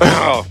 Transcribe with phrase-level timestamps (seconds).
[0.00, 0.46] Oh.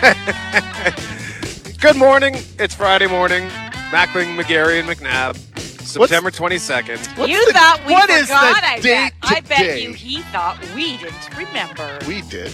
[1.80, 2.36] Good morning.
[2.58, 3.48] It's Friday morning.
[3.90, 5.36] Mackling, McGarry, and McNabb.
[5.58, 7.28] September 22nd.
[7.28, 9.12] You the- thought we what is forgot, the I date bet.
[9.22, 11.98] I bet you he thought we didn't remember.
[12.06, 12.52] We did.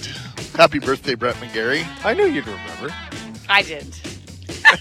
[0.54, 1.84] Happy birthday, Brett McGarry.
[2.05, 2.95] I knew you'd remember.
[3.48, 4.00] I didn't.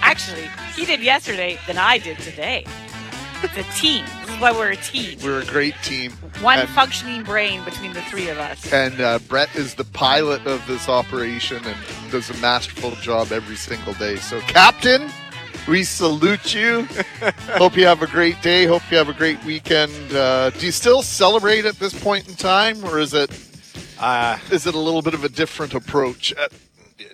[0.00, 2.64] Actually, he did yesterday, then I did today.
[3.44, 4.06] It's a team.
[4.22, 5.18] This is why we're a team.
[5.22, 6.12] We're a great team.
[6.40, 8.72] One and, functioning brain between the three of us.
[8.72, 11.76] And uh, Brett is the pilot of this operation and
[12.10, 14.16] does a masterful job every single day.
[14.16, 15.10] So, Captain,
[15.68, 16.88] we salute you.
[17.58, 18.64] Hope you have a great day.
[18.64, 19.92] Hope you have a great weekend.
[20.14, 23.30] Uh, do you still celebrate at this point in time, or is it
[24.00, 26.32] Uh, is it a little bit of a different approach?
[26.36, 26.48] Uh,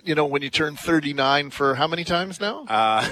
[0.03, 2.65] you know, when you turn 39 for how many times now?
[2.67, 3.07] uh,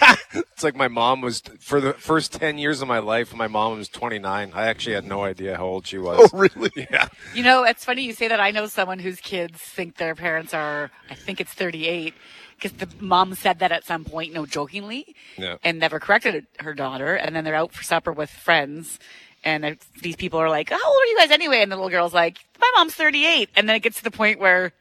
[0.34, 3.78] it's like my mom was, for the first 10 years of my life, my mom
[3.78, 4.52] was 29.
[4.54, 6.30] I actually had no idea how old she was.
[6.32, 6.70] oh, really?
[6.90, 7.08] Yeah.
[7.34, 8.40] You know, it's funny you say that.
[8.40, 12.14] I know someone whose kids think their parents are, I think it's 38,
[12.56, 15.56] because the mom said that at some point, no jokingly, Yeah.
[15.64, 17.14] and never corrected her daughter.
[17.14, 18.98] And then they're out for supper with friends.
[19.44, 21.62] And these people are like, how old are you guys anyway?
[21.62, 23.50] And the little girl's like, my mom's 38.
[23.54, 24.72] And then it gets to the point where,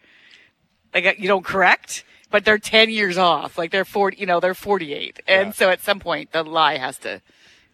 [0.96, 3.58] like, you don't correct, but they're 10 years off.
[3.58, 5.20] Like they're 40, you know, they're 48.
[5.28, 5.52] And Yeah.
[5.54, 7.22] so at some point, the lie has to,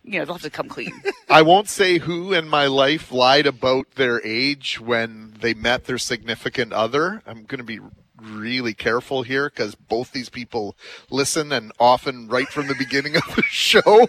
[0.04, 0.92] you know, they'll have to come clean.
[1.30, 5.98] I won't say who in my life lied about their age when they met their
[6.00, 7.22] significant other.
[7.26, 7.80] I'm going to be
[8.22, 10.76] really careful here because both these people
[11.10, 14.08] listen and often right from the beginning of the show.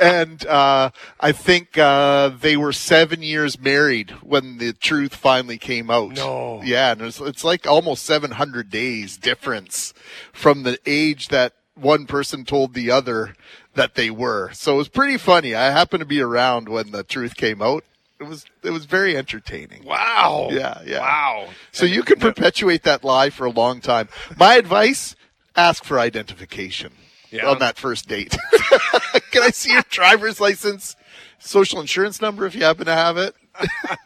[0.00, 5.90] And uh, I think uh, they were seven years married when the truth finally came
[5.90, 6.16] out.
[6.16, 6.60] No.
[6.62, 9.94] Yeah, and it's, it's like almost 700 days difference
[10.32, 13.34] from the age that one person told the other
[13.74, 14.52] that they were.
[14.52, 15.54] So it was pretty funny.
[15.54, 17.84] I happened to be around when the truth came out.
[18.20, 19.84] It was it was very entertaining.
[19.84, 20.48] Wow.
[20.52, 21.00] Yeah, yeah.
[21.00, 21.48] Wow.
[21.72, 24.08] So you can perpetuate that lie for a long time.
[24.38, 25.16] My advice:
[25.56, 26.92] ask for identification
[27.30, 27.48] Yeah.
[27.48, 28.36] on that first date.
[29.32, 30.94] can I see your driver's license,
[31.38, 33.34] social insurance number if you happen to have it?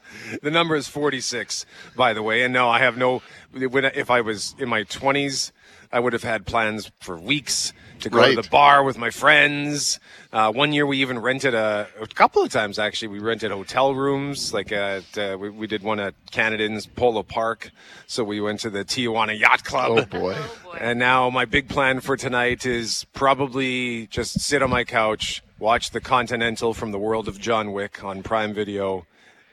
[0.42, 1.64] The number is 46,
[1.96, 2.42] by the way.
[2.42, 3.22] And no, I have no.
[3.52, 5.52] When, if I was in my 20s,
[5.90, 8.36] I would have had plans for weeks to go Right.
[8.36, 9.98] to the bar with my friends.
[10.32, 13.08] Uh, one year, we even rented a, a couple of times actually.
[13.08, 14.52] We rented hotel rooms.
[14.52, 17.70] Like at, uh, we, we did one at Canad Inns Polo Park.
[18.06, 19.98] So we went to the Tijuana Yacht Club.
[20.12, 20.36] Oh boy.
[20.78, 25.90] And now my big plan for tonight is probably just sit on my couch, watch
[25.90, 29.06] The Continental from the world of John Wick on Prime Video,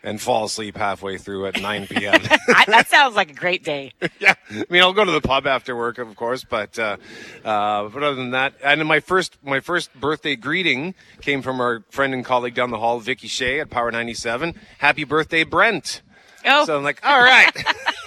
[0.06, 2.22] and fall asleep halfway through at 9 p.m.
[2.68, 3.92] That sounds like a great day.
[4.20, 6.96] yeah, I mean I'll go to the pub after work, of course, but uh,
[7.44, 11.84] uh, but other than that, and my first my first birthday greeting came from our
[11.90, 14.56] friend and colleague down the hall, Vicky Shea at Power 97.
[14.78, 16.02] Happy birthday, Brent!
[16.46, 17.52] Oh, So I'm like, all right,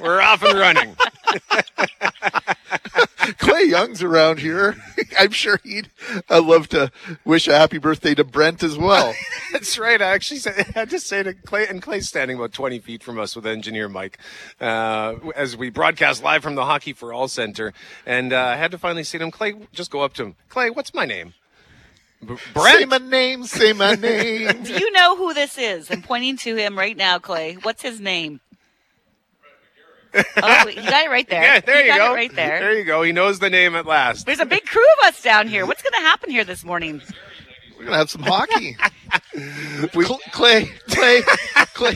[0.00, 0.96] we're off and running.
[3.38, 4.76] Clay Young's around here.
[5.18, 5.90] I'm sure he'd
[6.30, 6.90] uh, love to
[7.24, 9.14] wish a happy birthday to Brent as well.
[9.52, 10.00] That's right.
[10.00, 13.18] I actually said, I just say to Clay, and Clay's standing about 20 feet from
[13.18, 14.18] us with engineer Mike,
[14.60, 17.72] uh, as we broadcast live from the Hockey for All Center.
[18.06, 20.36] And uh, I had to finally say to him, Clay, just go up to him.
[20.48, 21.34] Clay, what's my name?
[22.26, 24.62] B- Say my name, say my name.
[24.64, 25.88] do you know who this is?
[25.90, 27.54] I'm pointing to him right now, Clay.
[27.62, 28.40] What's his name?
[30.14, 31.42] Oh, you got it right there.
[31.54, 32.12] yeah, there you, got go.
[32.12, 32.60] It right there.
[32.60, 33.02] There you go.
[33.02, 34.26] He knows the name at last.
[34.26, 35.66] There's a big crew of us down here.
[35.66, 37.02] What's going to happen here this morning?
[37.78, 38.76] We're gonna have some hockey.
[39.92, 41.22] Cl- Clay, Clay,
[41.74, 41.94] Clay,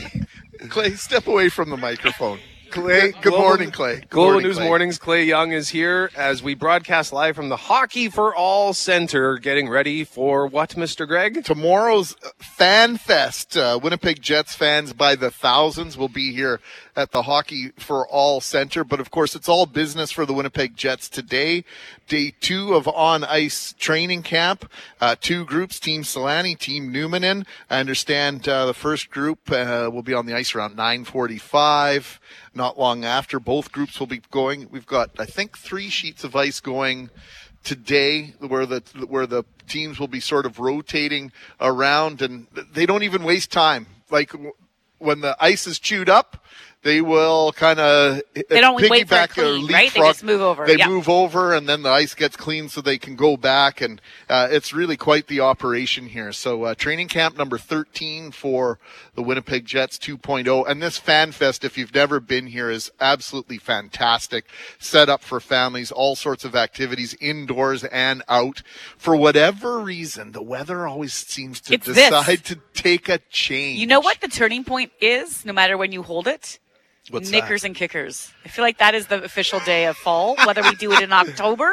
[0.69, 2.39] Clay, step away from the microphone.
[2.71, 3.95] Clay, good Global- morning, Clay.
[3.97, 4.65] Good Global morning, News Clay.
[4.67, 9.37] Mornings, Clay Young is here as we broadcast live from the Hockey for All Center,
[9.37, 11.05] getting ready for what, Mr.
[11.05, 11.43] Greg?
[11.43, 13.57] Tomorrow's Fan Fest.
[13.57, 16.61] Uh, Winnipeg Jets fans by the thousands will be here
[16.95, 18.83] at the Hockey for All Center.
[18.83, 21.63] But of course, it's all business for the Winnipeg Jets today.
[22.07, 24.69] Day two of on ice training camp.
[25.01, 27.45] Uh, two groups, Team Selanne, Team Numminen.
[27.69, 32.19] I understand uh, the first group uh, will be on the ice around 945.
[32.53, 34.67] Not long after, both groups will be going.
[34.71, 37.09] We've got, I think, three sheets of ice going
[37.63, 41.31] today where the where the teams will be sort of rotating
[41.61, 44.33] around and they don't even waste time like
[44.97, 46.43] when the ice is chewed up
[46.83, 49.91] they will kind of They don't wait for or clean, right?
[49.93, 50.65] They just move over.
[50.67, 50.87] They Yeah.
[50.87, 54.47] move over, and then the ice gets clean, so they can go back, and uh,
[54.51, 56.31] it's really quite the operation here.
[56.33, 58.79] So, uh, training camp number thirteen for
[59.15, 63.57] the Winnipeg Jets 2.0, and this Fan Fest, if you've never been here, is absolutely
[63.59, 64.45] fantastic.
[64.79, 68.61] Set up for families, all sorts of activities, indoors and out.
[68.97, 71.95] For whatever reason, the weather always seems to It's this.
[72.09, 73.79] decide to take a change.
[73.79, 76.59] You know what the turning point is, no matter when you hold it?
[77.09, 77.41] What's that?
[77.41, 78.31] Knickers and kickers.
[78.45, 81.11] I feel like that is the official day of fall, whether we do it in
[81.13, 81.71] October,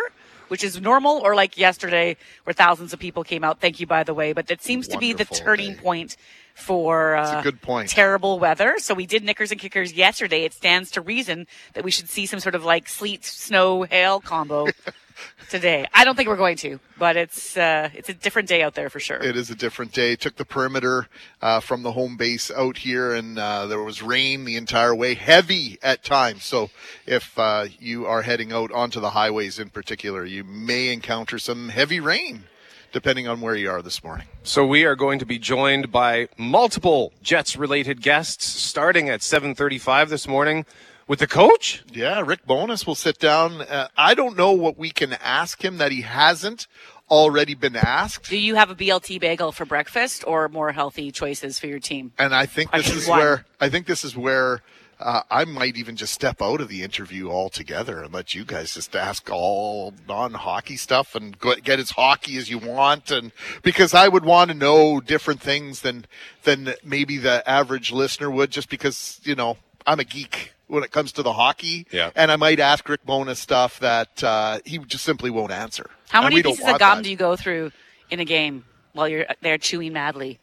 [0.49, 3.61] which is normal, or like yesterday, where thousands of people came out.
[3.61, 4.32] Thank you, by the way.
[4.32, 5.81] But that seems to be the turning day.
[5.81, 6.17] point
[6.55, 7.88] for uh, good point.
[7.88, 8.75] terrible weather.
[8.79, 10.44] So we did knickers and kickers yesterday.
[10.44, 14.21] It stands to reason that we should see some sort of like sleet, snow, hail
[14.21, 14.67] combo
[15.49, 15.87] today.
[15.93, 18.89] I don't think we're going to, but it's uh, it's a different day out there
[18.89, 19.19] for sure.
[19.19, 20.17] It is a different day.
[20.17, 21.09] Took the perimeter
[21.43, 25.15] uh, from the home base out here, and uh, there was rain the entire way,
[25.15, 26.45] heavy at times.
[26.45, 26.71] So,
[27.07, 31.69] if uh, you are heading out onto the highways in particular, you may encounter some
[31.69, 32.45] heavy rain,
[32.93, 34.27] depending on where you are this morning.
[34.43, 40.27] So we are going to be joined by multiple Jets-related guests, starting at 7:35 this
[40.27, 40.65] morning
[41.11, 41.83] with the coach.
[41.93, 43.62] Yeah, Rick Bowness will sit down.
[43.62, 46.69] Uh, I don't know what we can ask him that he hasn't
[47.11, 48.31] already been asked.
[48.31, 52.12] Do you have a BLT bagel for breakfast or more healthy choices for your team?
[52.17, 53.19] And I think this Question is one.
[53.19, 54.62] where I think this is where
[55.01, 58.75] uh, I might even just step out of the interview altogether and let you guys
[58.75, 63.11] just ask all non-hockey stuff and go, get as hockey as you want.
[63.11, 63.33] And
[63.65, 66.07] because I would want to know different things than
[66.45, 70.91] than maybe the average listener would, just because you know I'm a geek when it
[70.91, 71.87] comes to the hockey.
[71.91, 72.11] Yeah.
[72.15, 75.91] And I might ask Rick Bowness stuff that uh, he just simply won't answer.
[76.09, 77.05] How many pieces of gum that.
[77.05, 77.73] do you go through
[78.11, 80.39] in a game while you're there chewing madly?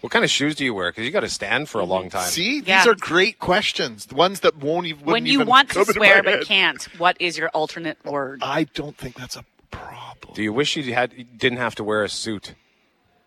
[0.00, 0.90] What kind of shoes do you wear?
[0.90, 2.28] Because you got to stand for a long time.
[2.28, 4.04] See, these are great questions.
[4.04, 6.44] The ones that won't even When you even want to come swear but head.
[6.44, 8.40] can't, what is your alternate word?
[8.42, 10.34] I don't think that's a problem.
[10.34, 12.54] Do you wish you had you didn't have to wear a suit?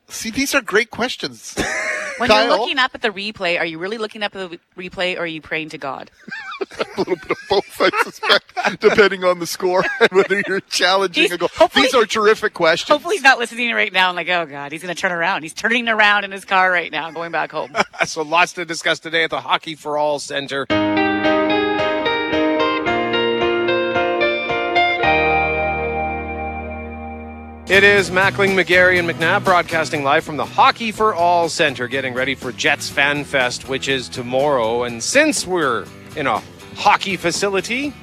[0.08, 1.56] See, these are great questions.
[2.18, 2.48] When Kyle?
[2.48, 5.22] you're looking up at the replay, are you really looking up at the replay or
[5.22, 6.10] are you praying to God?
[6.80, 11.32] a little bit of both, I suspect, depending on the score and whether you're challenging
[11.32, 11.50] a goal.
[11.76, 12.90] These are terrific questions.
[12.90, 15.44] Hopefully he's not listening right now and like, oh God, he's going to turn around.
[15.44, 17.76] He's turning around in his car right now, going back home.
[18.06, 20.66] So lots to discuss today at the Hockey for All Center.
[27.70, 32.14] It is Mackling, McGarry, and McNabb broadcasting live from the Hockey for All Center, getting
[32.14, 34.84] ready for Jets Fan Fest, which is tomorrow.
[34.84, 35.86] And since we're
[36.16, 36.42] in a
[36.78, 37.94] hockey facility,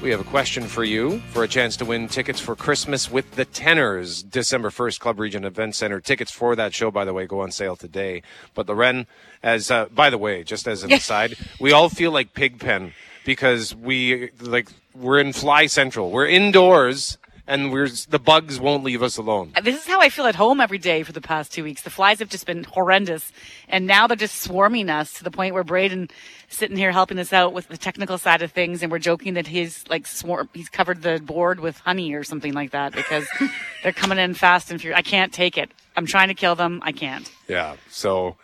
[0.00, 3.30] we have a question for you for a chance to win tickets for Christmas with
[3.32, 6.00] the Tenors, December 1st, Club Regent Event Center.
[6.00, 8.22] Tickets for that show, by the way, go on sale today.
[8.54, 9.06] But Loren,
[9.42, 12.94] as uh, by the way, just as an aside, we all feel like Pigpen
[13.26, 16.10] because we like we're in Fly Central.
[16.10, 17.18] We're indoors
[17.52, 19.52] and we're the bugs won't leave us alone.
[19.54, 21.82] Uh, this is how I feel at home every day for the past two weeks.
[21.82, 23.30] The flies have just been horrendous.
[23.68, 26.08] And now they're just swarming us to the point where Braden
[26.48, 28.82] sitting here helping us out with the technical side of things.
[28.82, 32.54] And we're joking that he's like swarm, he's covered the board with honey or something
[32.54, 33.26] like that because
[33.82, 34.98] they're coming in fast and furious.
[34.98, 35.70] I can't take it.
[35.94, 36.80] I'm trying to kill them.
[36.82, 37.30] I can't.
[37.48, 37.76] Yeah.
[37.90, 38.36] So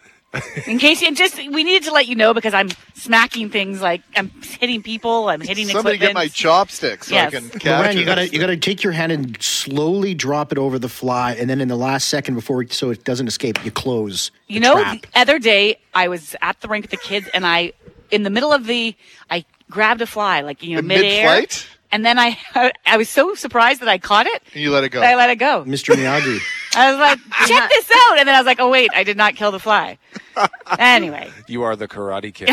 [0.66, 4.02] In case you just, we needed to let you know because I'm smacking things like
[4.14, 4.28] I'm
[4.60, 5.28] hitting people.
[5.30, 7.34] I'm hitting Somebody get my chopsticks so Yes.
[7.34, 8.06] I can catch Loren, you it.
[8.06, 11.60] gotta you gotta take your hand and slowly drop it over the fly, and then
[11.62, 14.30] in the last second before so it doesn't escape, you close.
[14.48, 15.00] You the know, trap.
[15.00, 17.72] the other day I was at the rink with the kids, and I,
[18.10, 18.94] in the middle of the,
[19.30, 21.66] I grabbed a fly, like you know, In midair, mid-flight?
[21.90, 22.38] and then I,
[22.86, 25.00] I was so surprised that I caught it, And you let it go.
[25.00, 25.64] I let it go.
[25.64, 25.94] Mr.
[25.94, 26.38] Miyagi.
[26.78, 29.16] I was like, check this out, and then I was like, oh wait, I did
[29.16, 29.98] not kill the fly.
[30.78, 32.50] anyway, You are the Karate Kid.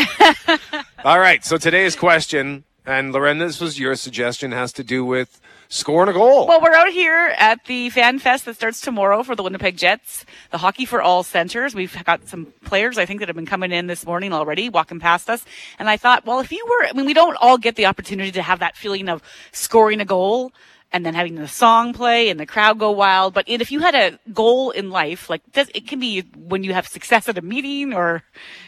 [1.06, 1.46] All right.
[1.46, 6.14] So today's question, and Loren, this was your suggestion, has to do with scoring a
[6.14, 6.48] goal.
[6.48, 10.26] well, we're out here at the Fan Fest that starts tomorrow for the Winnipeg Jets,
[10.52, 11.74] the Hockey for All centers.
[11.74, 15.00] We've got some players I think that have been coming in this morning already, walking
[15.00, 15.44] past us,
[15.80, 18.32] and I thought, well, if you were, I mean, we don't all get the opportunity
[18.34, 20.52] to have that feeling of scoring a goal.
[20.96, 23.34] And then having the song play and the crowd go wild.
[23.34, 26.74] But if you had a goal in life, like does, it can be when you
[26.74, 28.24] have success at a meeting or,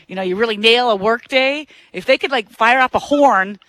[0.10, 1.68] you know, you really nail a work day.
[1.94, 3.60] If they could like fire up a horn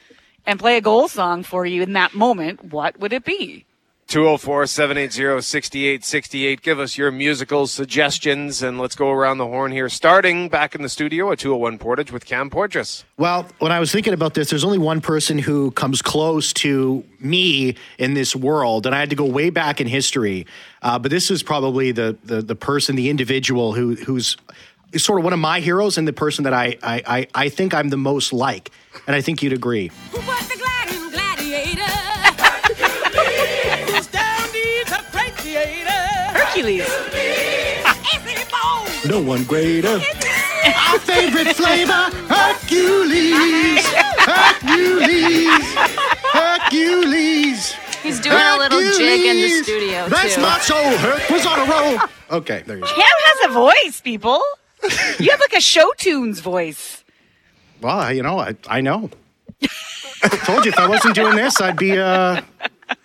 [0.45, 3.65] and play a goal song for you in that moment, what would it be?
[4.09, 6.63] 204 780 6868.
[6.63, 9.91] Give us your musical suggestions and let's go around the horn here.
[9.91, 13.05] Starting back in the studio at 201 Portage with Cam Portress.
[13.19, 17.05] Well, when I was thinking about this, there's only one person who comes close to
[17.21, 20.47] me in this world, and I had to go way back in history.
[20.81, 24.39] Uh, but this is probably the, the the person, the individual who who's
[24.97, 27.75] sort of one of my heroes and the person that I I, I, I think
[27.75, 28.71] I'm the most like,
[29.07, 29.91] and I think you'd agree.
[36.59, 36.89] Hercules.
[39.07, 39.95] No one greater.
[39.95, 43.87] Our favorite flavor, Hercules.
[44.27, 45.65] Hercules.
[46.33, 47.73] Hercules.
[48.03, 49.63] He's doing a little jig in the Hercules.
[49.65, 50.41] studio That's too.
[50.43, 50.97] my soul.
[50.99, 52.01] Herc was on a roll.
[52.41, 52.89] Okay, there you go.
[52.89, 54.43] Cam has a voice, people.
[55.21, 57.05] You have like a show tunes voice.
[57.81, 59.11] Well, you know, I, I know.
[60.25, 62.41] I told you if I wasn't doing this, I'd be uh,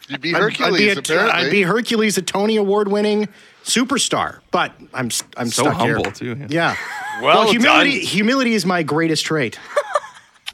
[0.10, 1.32] You'd be I'd- Hercules, I'd be, a, apparently.
[1.46, 3.28] I'd be Hercules, a Tony Award winning
[3.64, 4.40] superstar.
[4.52, 5.96] But I'm s- I'm So stuck here.
[5.96, 6.48] humble, too, yeah.
[6.50, 6.76] Yeah.
[7.22, 8.08] Well humility done.
[8.08, 9.60] humility is my greatest trait.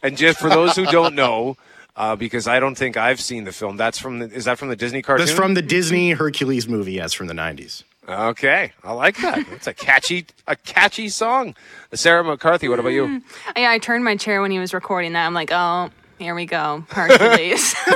[0.01, 1.58] And just for those who don't know,
[1.98, 3.75] uh, because I don't think I've seen the film.
[3.75, 5.25] That's from the, is that from the Disney cartoon?
[5.25, 6.94] That's from the Disney Hercules movie.
[6.94, 7.84] Yes, from the '90s.
[8.08, 9.39] Okay, I like that.
[9.51, 11.53] It's a catchy, a catchy song.
[11.94, 13.22] Sarah McCarthy, what about you?
[13.58, 15.25] Yeah, I turned my chair when he was recording that.
[15.25, 17.73] I'm like, oh, here we go, Hercules.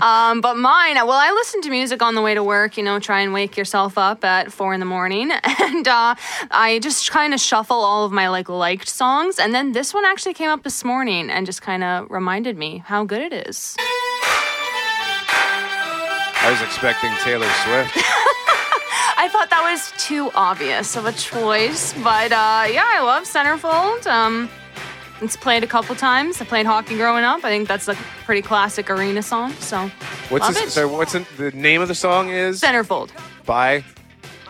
[0.00, 2.78] um, but mine, well, I listen to music on the way to work.
[2.78, 6.14] You know, try and wake yourself up at four in the morning, and uh,
[6.50, 9.38] I just kind of shuffle all of my like liked songs.
[9.38, 12.78] And then this one actually came up this morning and just kind of reminded me
[12.78, 13.76] how good it is.
[16.44, 17.92] I was expecting Taylor Swift.
[19.18, 24.06] I thought that was too obvious of a choice, but uh, yeah, I love Centerfold.
[24.06, 24.48] Um,
[25.22, 26.40] it's played a couple times.
[26.40, 27.44] I played hockey growing up.
[27.44, 29.52] I think that's a pretty classic arena song.
[29.54, 29.88] So
[30.28, 30.70] What's love the, it.
[30.70, 32.28] so what's the, the name of the song?
[32.30, 33.10] Is Centerfold.
[33.46, 33.84] by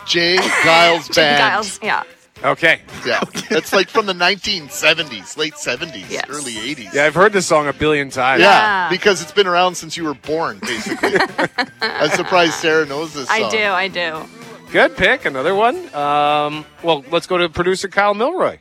[0.06, 0.36] J.
[0.36, 1.64] Geils Jim Band.
[1.64, 1.82] Geils.
[1.82, 2.02] Yeah.
[2.44, 2.80] okay.
[3.06, 6.24] Yeah, it's like from the 1970s, late 70s, Yes.
[6.28, 6.92] early 80s.
[6.94, 8.40] Yeah, I've heard this song a billion times.
[8.42, 8.48] Yeah,
[8.84, 8.88] Yeah.
[8.90, 11.12] because it's been around since you were born, basically.
[11.82, 13.42] I'm surprised Sarah knows this song.
[13.44, 13.58] I do.
[13.64, 14.24] I do.
[14.72, 15.24] Good pick.
[15.24, 15.76] Another one.
[15.94, 18.58] Um, well, let's go to producer Kyle Milroy.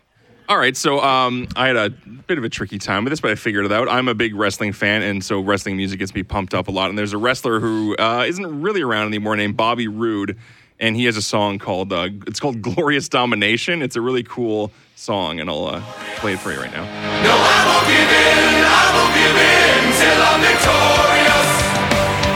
[0.51, 3.31] All right, so um, I had a bit of a tricky time with this, but
[3.31, 3.87] I figured it out.
[3.87, 6.89] I'm a big wrestling fan, and so wrestling music gets me pumped up a lot.
[6.89, 10.37] And there's a wrestler who uh, not really around anymore named Bobby Roode,
[10.77, 14.73] and he has a song called uh, it's called "Glorious Domination." It's a really cool
[14.97, 15.81] song, and I'll uh,
[16.17, 16.83] play it for you right now.
[16.83, 21.51] No, I won't give in, I won't give in till I'm victorious.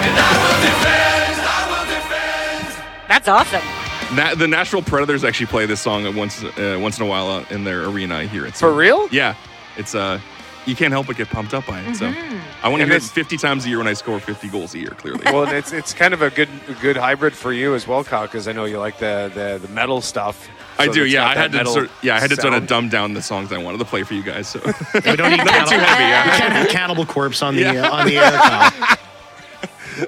[0.08, 3.10] And I will defend, I will defend.
[3.10, 3.85] That's awesome.
[4.14, 7.46] Na- the Nashville Predators actually play this song once uh, once in a while uh,
[7.50, 8.16] in their arena.
[8.18, 9.08] I hear it For real?
[9.12, 9.36] Yeah,
[9.78, 10.20] it's uh,
[10.66, 11.96] you can't help but get pumped up by it.
[11.96, 12.38] So Mm-hmm.
[12.66, 14.48] I want to And hear it it's- 50 times a year when I score 50
[14.50, 14.90] goals a year.
[14.92, 15.22] Clearly.
[15.26, 18.24] Well, it's it's kind of a good a good hybrid for you as well, Kyle,
[18.24, 20.48] because I know you like the the, the metal stuff.
[20.78, 21.22] I So do, it's yeah.
[21.22, 22.68] got I that had to, metal sort yeah, I had to sort of sound.
[22.70, 24.48] dumb down the songs I wanted to play for you guys.
[24.48, 26.30] So We don't need not too cannibal, heavy.
[26.32, 27.88] we can't have Cannibal Corpse on the Yeah.
[27.90, 28.32] uh, on the air.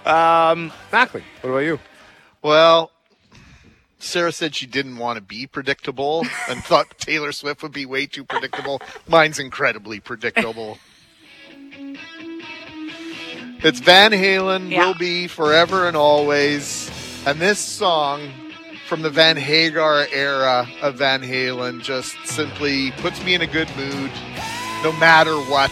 [0.05, 0.71] Kyle.
[0.91, 1.79] Mackley, what about you?
[2.43, 2.91] Well,
[3.99, 8.05] Sarah said she didn't want to be predictable and thought Taylor Swift would be way
[8.05, 8.79] too predictable.
[9.07, 10.77] Mine's incredibly predictable.
[13.63, 14.85] It's Van Halen, Yeah.
[14.85, 16.91] will be forever and always.
[17.25, 18.31] And this song
[18.87, 23.69] from the Van Hagar era of Van Halen just simply puts me in a good
[23.75, 24.11] mood
[24.83, 25.71] no matter what.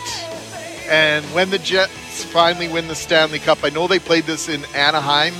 [0.89, 4.65] And when the Jets finally win the Stanley Cup, I know they played this in
[4.75, 5.34] Anaheim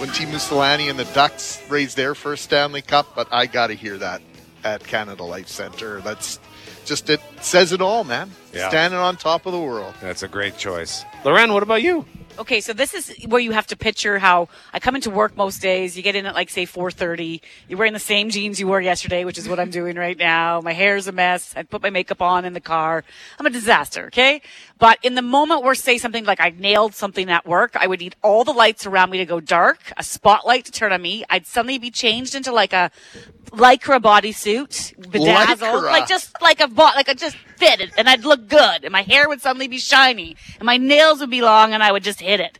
[0.00, 3.74] when Teemu Selanne and the Ducks raised their first Stanley Cup, but I got to
[3.74, 4.22] hear that
[4.64, 6.00] at Canada Life Center.
[6.00, 6.40] That's
[6.86, 8.30] just it says it all, man.
[8.54, 8.70] Yeah.
[8.70, 9.92] Standing on top of the world.
[10.00, 11.04] That's a great choice.
[11.22, 12.06] Loren, what about you?
[12.38, 15.60] Okay, so this is where you have to picture how I come into work most
[15.60, 15.94] days.
[15.94, 17.42] You get in at like say 4:30.
[17.68, 20.62] You're wearing the same jeans you wore yesterday, which is what I'm doing right now.
[20.62, 21.52] My hair's a mess.
[21.54, 23.04] I put my makeup on in the car.
[23.38, 24.40] I'm a disaster, okay?
[24.80, 28.00] But in the moment where say something like I nailed something at work, I would
[28.00, 31.22] need all the lights around me to go dark, a spotlight to turn on me.
[31.28, 32.90] I'd suddenly be changed into like a
[33.50, 35.90] lycra bodysuit, bedazzled, Lycra.
[35.90, 39.02] like just like a bot, like a just fitted, and I'd look good, and my
[39.02, 42.20] hair would suddenly be shiny, and my nails would be long, and I would just
[42.20, 42.58] hit it.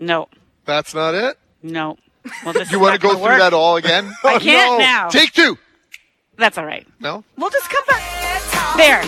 [0.00, 0.28] No,
[0.64, 1.38] That's not it.
[1.62, 1.96] no.
[2.44, 3.38] Well, this You want to go through work.
[3.38, 4.12] that all again?
[4.24, 5.08] I oh, can't now.
[5.08, 5.56] Take two.
[6.36, 6.86] That's all right.
[6.98, 7.22] No.
[7.36, 8.35] We'll just come back.
[8.76, 9.02] There.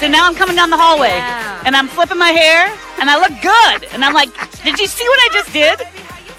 [0.00, 1.62] So now I'm coming down the hallway, Yeah.
[1.64, 2.66] and I'm flipping my hair,
[3.00, 4.28] and I look good, and I'm like,
[4.64, 5.80] "Did you see what I just did?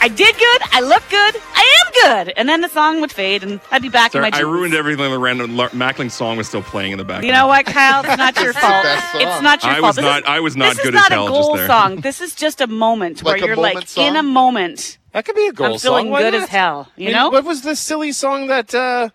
[0.01, 0.61] I did good.
[0.73, 1.35] I look good.
[1.55, 1.93] I am
[2.25, 4.41] good." And then the song would fade, and I'd be back Sorry, in my I
[4.41, 5.09] ruined everything.
[5.09, 7.25] The random Lar- Macklin song was still playing in the background.
[7.27, 8.03] You know what, Kyle?
[8.03, 8.85] It's not your fault.
[9.15, 9.77] It's not your fault.
[9.77, 9.81] I fault.
[9.81, 11.95] was This not- is- I was not this good is not a goal song.
[12.01, 14.05] This is just a moment Like where a you're moment like song?
[14.05, 14.97] in a moment.
[15.13, 16.17] That could be a goal I'm feeling song.
[16.21, 16.43] Good not?
[16.43, 16.89] as hell.
[16.97, 17.29] You I mean, know?
[17.29, 19.09] what was this silly song that uh,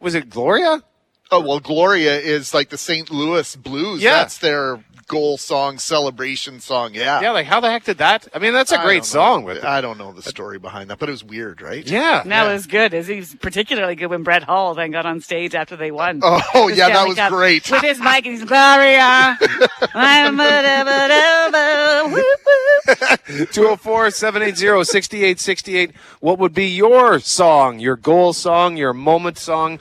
[0.00, 0.28] was it?
[0.30, 0.82] Gloria?
[1.30, 3.10] Oh well, Gloria is like the St.
[3.10, 4.02] Louis Blues.
[4.02, 4.12] Yeah.
[4.12, 6.92] That's their goal song, celebration song.
[6.92, 7.20] Yeah.
[7.22, 8.28] Yeah, like how the heck did that?
[8.34, 9.20] I mean, that's a I great don't know.
[9.20, 9.44] song.
[9.46, 11.86] But I don't know the story behind that, but it was weird, right?
[11.86, 12.92] yeah, No, it was good.
[12.92, 16.20] It was particularly good when Brett Hull then got on stage after they won.
[16.22, 17.30] Oh The yeah, that was Cup.
[17.30, 17.70] great.
[17.70, 19.38] With his mic and his Gloria.
[19.94, 22.40] I'm a- whoop,
[22.88, 23.50] whoop.
[23.52, 25.92] 204 780 6868.
[26.20, 29.78] What would be your song, your goal song, your moment song?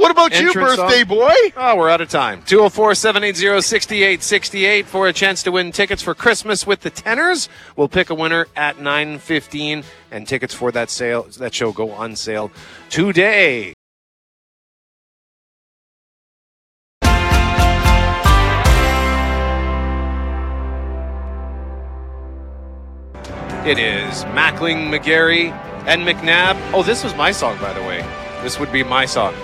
[0.00, 1.08] What about you, birthday song?
[1.08, 1.34] boy?
[1.58, 2.42] Oh, we're out of time.
[2.46, 7.50] 204 780 6868 for a chance to win tickets for Christmas with the Tenors.
[7.76, 12.16] We'll pick a winner at 915, and tickets for that sale that show go on
[12.16, 12.50] sale
[12.88, 13.74] today.
[23.66, 25.50] It is Mackling, McGarry,
[25.86, 26.58] and McNabb.
[26.72, 28.02] Oh, this was my song, by the way.
[28.42, 29.34] This would be my song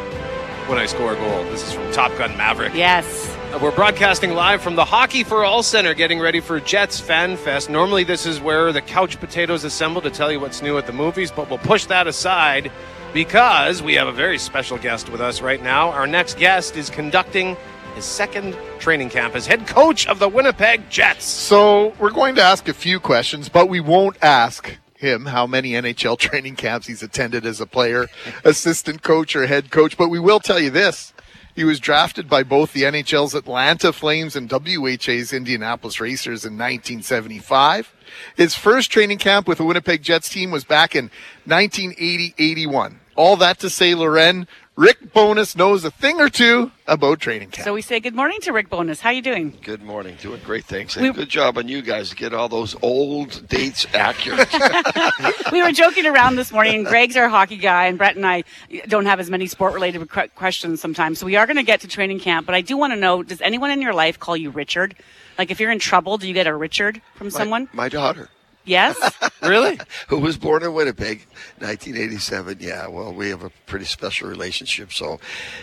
[0.69, 1.45] when I score a goal.
[1.45, 2.75] This is from Top Gun Maverick.
[2.75, 3.35] Yes.
[3.53, 7.37] Uh, We're broadcasting live from the Hockey for All Center, getting ready for Jets Fan
[7.37, 7.71] Fest.
[7.71, 10.93] Normally, this is where the couch potatoes assemble to tell you what's new at the
[10.93, 12.71] movies, but we'll push that aside
[13.15, 15.91] because we have a very special guest with us right now.
[15.91, 17.57] Our next guest is conducting
[17.95, 21.25] his second training camp as head coach of the Winnipeg Jets.
[21.25, 25.71] So we're going to ask a few questions, but we won't ask him how many
[25.73, 28.07] NHL training camps he's attended as a player,
[28.45, 29.97] assistant coach, or head coach.
[29.97, 31.13] But we will tell you this.
[31.57, 37.95] He was drafted by both the NHL's Atlanta Flames and WHA's Indianapolis Racers in 1975.
[38.37, 41.11] His first training camp with the Winnipeg Jets team was back in
[41.49, 42.97] 1980-81.
[43.17, 47.65] All that to say, Loren, Rick Bowness knows a thing or two about training camp.
[47.65, 49.01] So we say good morning to Rick Bowness.
[49.01, 49.57] How you doing?
[49.63, 50.19] Good morning.
[50.21, 50.97] Doing great, thanks.
[50.97, 54.53] We- good job on you guys to get all those old dates accurate.
[55.53, 56.85] we were joking around this morning.
[56.85, 58.45] Greg's our hockey guy, and Brett and I
[58.87, 61.19] don't have as many sport-related questions sometimes.
[61.19, 63.23] So we are going to get to training camp, but I do want to know:
[63.23, 64.95] Does anyone in your life call you Richard?
[65.39, 67.71] Like, if you're in trouble, do you get a Richard from someone?
[67.73, 68.29] My daughter,
[68.67, 68.97] Yes.
[69.43, 69.79] Really?
[70.09, 71.25] who was born in Winnipeg,
[71.59, 72.57] 1987.
[72.59, 74.93] Yeah, well, we have a pretty special relationship.
[74.93, 75.21] So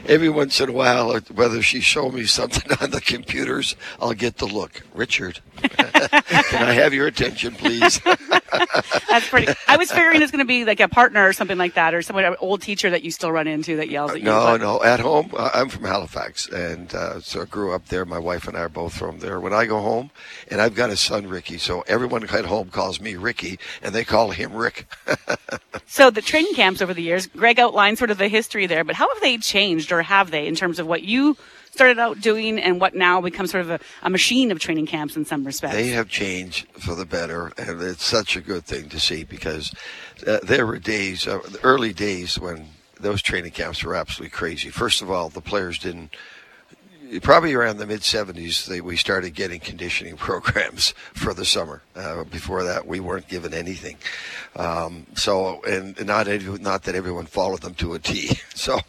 [0.07, 4.13] every once in a while, uh, whether she show me something on the computers, I'll
[4.13, 4.83] get the look.
[4.93, 7.99] Richard, can I have your attention, please?
[9.09, 9.51] That's pretty.
[9.67, 12.01] I was figuring it's going to be like a partner or something like that, or
[12.01, 14.25] someone, an old teacher that you still run into that yells at you.
[14.25, 14.83] No, but- no.
[14.83, 18.05] At home, uh, I'm from Halifax, and uh, so I grew up there.
[18.05, 19.39] My wife and I are both from there.
[19.41, 20.11] When I go home,
[20.49, 24.03] and I've got a son, Ricky, so everyone at home calls me Ricky, and they
[24.03, 24.87] call him Rick.
[25.85, 28.95] So the training camps over the years, Greg outlined sort of the history there, but
[28.95, 31.37] how have they changed, or have they, in terms of what you
[31.69, 35.15] started out doing and what now becomes sort of a, a machine of training camps
[35.15, 35.75] in some respects?
[35.75, 39.71] They have changed for the better, and it's such a good thing to see because
[40.25, 44.69] uh, there were days, uh, the early days, when those training camps were absolutely crazy.
[44.69, 46.15] First of all, the players didn't.
[47.21, 51.81] Probably around the mid 70s, they, we started getting conditioning programs for the summer.
[51.95, 53.97] Uh, before that, we weren't given anything.
[54.55, 56.27] Um, so, and not
[56.61, 58.39] not that everyone followed them to a T.
[58.55, 58.79] So,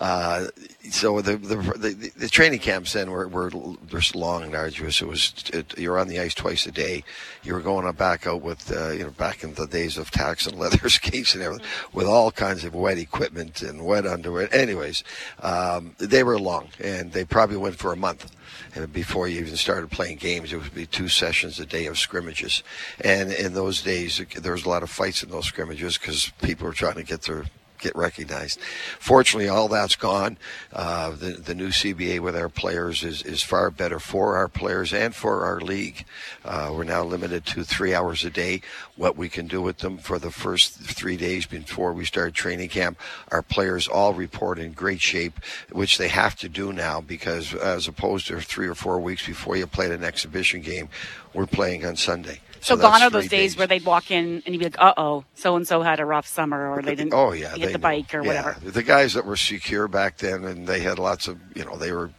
[0.00, 0.46] uh,
[0.90, 3.50] so the, the the the training camps then were were
[3.88, 5.00] just long and arduous.
[5.00, 7.04] It was it, you're on the ice twice a day.
[7.42, 10.46] You were going back out with uh, you know back in the days of tax
[10.46, 14.52] and leather skates and everything with all kinds of wet equipment and wet underwear.
[14.54, 15.04] Anyways,
[15.40, 18.30] um, they were long and they probably went for a month.
[18.74, 21.98] And before you even started playing games, it would be two sessions a day of
[21.98, 22.62] scrimmages.
[23.00, 26.66] And in those days, there was a lot of fights in those scrimmages because people
[26.66, 27.44] were trying to get their
[27.78, 28.60] get recognized.
[28.98, 30.36] Fortunately, all that's gone.
[30.72, 34.92] Uh, the the new CBA with our players is, is far better for our players
[34.92, 36.04] and for our league.
[36.44, 38.60] Uh, we're now limited to three hours a day.
[38.96, 42.68] What we can do with them for the first three days before we start training
[42.68, 42.98] camp,
[43.30, 45.38] our players all report in great shape,
[45.70, 49.56] which they have to do now because as opposed to three or four weeks before
[49.56, 50.88] you played an exhibition game,
[51.32, 52.40] we're playing on Sunday.
[52.60, 54.76] So that's gone are those three days, where they'd walk in and you'd be like,
[54.78, 57.66] "Uh oh, so and so had a rough summer, or they didn't Oh yeah, get
[57.66, 57.82] they the know.
[57.82, 58.28] bike or Yeah.
[58.28, 61.76] whatever." The guys that were secure back then, and they had lots of, you know,
[61.76, 62.10] they were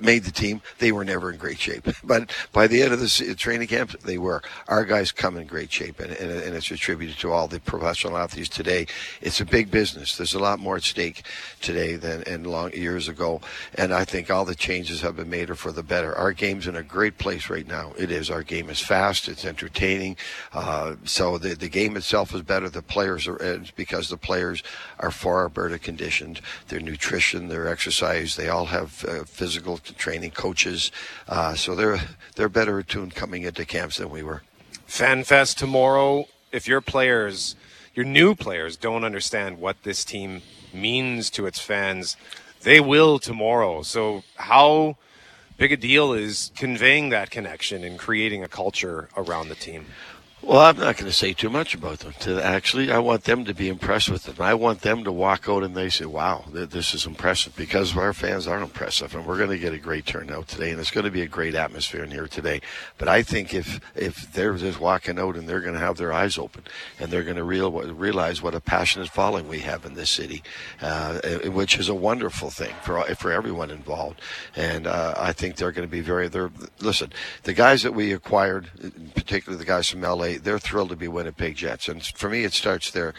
[0.00, 0.60] made the team.
[0.78, 4.18] They were never in great shape, but by the end of the training camp, they
[4.18, 4.42] were.
[4.68, 8.16] Our guys come in great shape, and, and, and it's attributed to all the professional
[8.16, 8.86] athletes today.
[9.20, 10.16] It's a big business.
[10.16, 11.24] There's a lot more at stake
[11.60, 13.40] today than in long years ago,
[13.74, 16.14] and I think all the changes have been made are for the better.
[16.14, 17.92] Our game's in a great place right now.
[17.98, 18.30] It is.
[18.30, 19.28] Our game is fast.
[19.28, 20.16] It's entertaining.
[20.52, 22.68] Uh, so the the game itself is better.
[22.68, 24.62] The players are because the players
[24.98, 26.40] are far better conditioned.
[26.68, 30.90] Their nutrition, their exercise, they all have uh, physical training coaches.
[31.28, 32.00] Uh, so they're
[32.36, 34.42] they're better attuned coming into camps than we were.
[34.88, 36.26] FanFest tomorrow.
[36.52, 37.54] If your players,
[37.94, 42.16] your new players, don't understand what this team means to its fans,
[42.62, 43.82] they will tomorrow.
[43.82, 44.96] So, how
[45.58, 49.86] big a deal is conveying that connection and creating a culture around the team?
[50.46, 52.14] Well, I'm not going to say too much about them.
[52.20, 54.40] To actually, I want them to be impressed with it.
[54.40, 57.96] I want them to walk out and they say, "Wow, th- this is impressive," because
[57.96, 60.92] our fans are impressive, and we're going to get a great turnout today, and it's
[60.92, 62.60] going to be a great atmosphere in here today.
[62.96, 66.12] But I think if if they're just walking out and they're going to have their
[66.12, 66.62] eyes open
[67.00, 70.44] and they're going to real, realize what a passionate following we have in this city,
[70.80, 74.20] uh, eh, which is a wonderful thing for for everyone involved,
[74.54, 76.28] and uh, I think they're going to be very.
[76.28, 78.70] They're listen, the guys that we acquired,
[79.16, 81.86] particularly the guys from LA they they're thrilled to be Winnipeg Jets.
[81.86, 83.12] And for me, it starts there.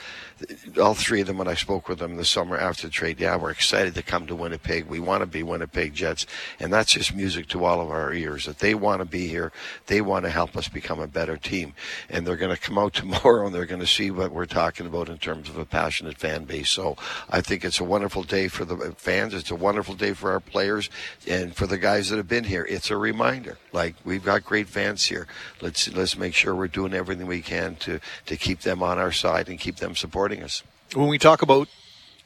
[0.82, 3.36] All three of them, when I spoke with them this summer after the trade, yeah,
[3.36, 4.86] we're excited to come to Winnipeg.
[4.88, 6.25] We want to be Winnipeg Jets,
[6.60, 8.45] and that's just music to all of our ears.
[8.45, 9.51] That they want to be here,
[9.86, 11.73] they want to help us become a better team,
[12.10, 14.86] and they're going to come out tomorrow and they're going to see what we're talking
[14.88, 16.69] about in terms of a passionate fan base.
[16.69, 16.97] So
[17.30, 19.34] I think it's a wonderful day for the fans.
[19.34, 20.89] It's a wonderful day for our players
[21.27, 22.65] and for the guys that have been here.
[22.65, 23.58] It's a reminder.
[23.77, 25.27] Like we've got great fans here.
[25.61, 29.11] Let's let's make sure we're doing everything we can to to keep them on our
[29.11, 30.63] side and keep them supporting us.
[30.95, 31.67] when we talk about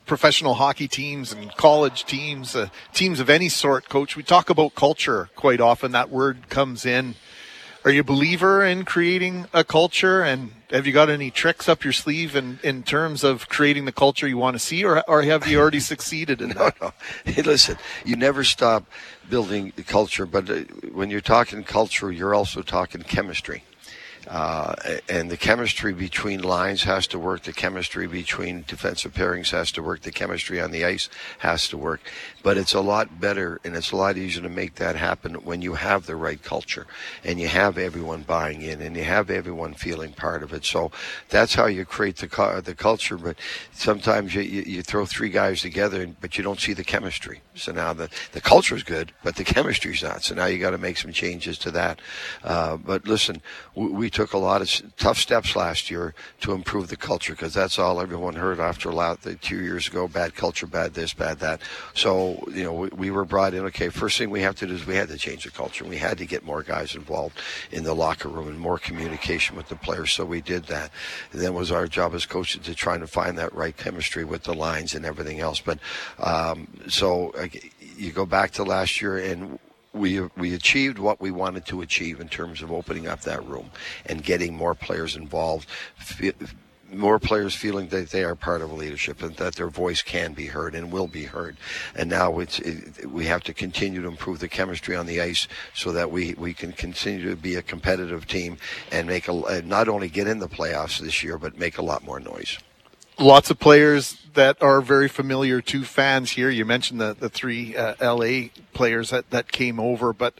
[0.06, 4.76] professional hockey teams and college teams, uh, teams of any sort, coach, we talk about
[4.76, 5.92] culture quite often.
[5.92, 7.16] That word comes in.
[7.84, 10.22] Are you a believer in creating a culture?
[10.22, 13.92] And have you got any tricks up your sleeve in, in terms of creating the
[13.92, 16.80] culture you want to see, or, or have you already succeeded in that?
[16.82, 16.94] No,
[17.26, 18.86] hey, listen, you never stop
[19.30, 23.64] building the culture, but uh, when you're talking culture, you're also talking chemistry.
[24.28, 24.76] Uh,
[25.10, 27.44] and the chemistry between lines has to work.
[27.44, 30.02] The chemistry between defensive pairings has to work.
[30.02, 32.02] The chemistry on the ice has to work.
[32.44, 35.62] But it's a lot better and it's a lot easier to make that happen when
[35.62, 36.88] you have the right culture
[37.24, 40.66] and you have everyone buying in and you have everyone feeling part of it.
[40.66, 40.92] So
[41.30, 43.18] that's how you create the the culture.
[43.18, 43.38] But
[43.74, 47.42] sometimes you, you, you throw three guys together, but you don't see the chemistry.
[47.56, 50.24] So now the the culture is good, but the chemistry's not.
[50.24, 52.00] So now you got to make some changes to that.
[52.44, 53.42] Uh, but listen,
[53.76, 57.54] we, we took a lot of tough steps last year to improve the culture because
[57.54, 60.08] that's all everyone heard after la- the two years ago.
[60.08, 61.62] Bad culture, bad this, bad that.
[61.94, 63.66] So you know we, we were brought in.
[63.66, 65.86] Okay, first thing we have to do is we had to change the culture.
[65.86, 67.38] We had to get more guys involved
[67.72, 70.12] in the locker room and more communication with the players.
[70.12, 70.92] So we did that.
[71.32, 74.44] And then was our job as coaches to try to find that right chemistry with
[74.44, 75.62] the lines and everything else.
[75.62, 75.80] But
[76.20, 77.34] um, so
[77.98, 79.60] you go back to last year and
[79.94, 83.72] we we achieved what we wanted to achieve in terms of opening up that room
[84.06, 85.68] and getting more players involved.
[86.94, 90.48] More players feeling that they are part of leadership and that their voice can be
[90.48, 91.56] heard and will be heard.
[91.96, 95.48] And now it's it, we have to continue to improve the chemistry on the ice
[95.74, 98.58] so that we, we can continue to be a competitive team
[98.92, 102.04] and make a not only get in the playoffs this year but make a lot
[102.04, 102.58] more noise.
[103.20, 106.50] Lots of players that are very familiar to fans here.
[106.50, 110.40] You mentioned the, the three uh, LA players that, that came over, but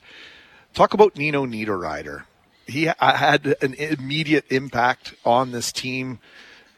[0.74, 2.24] talk about Nino Niederreiter.
[2.66, 6.20] He ha- had an immediate impact on this team.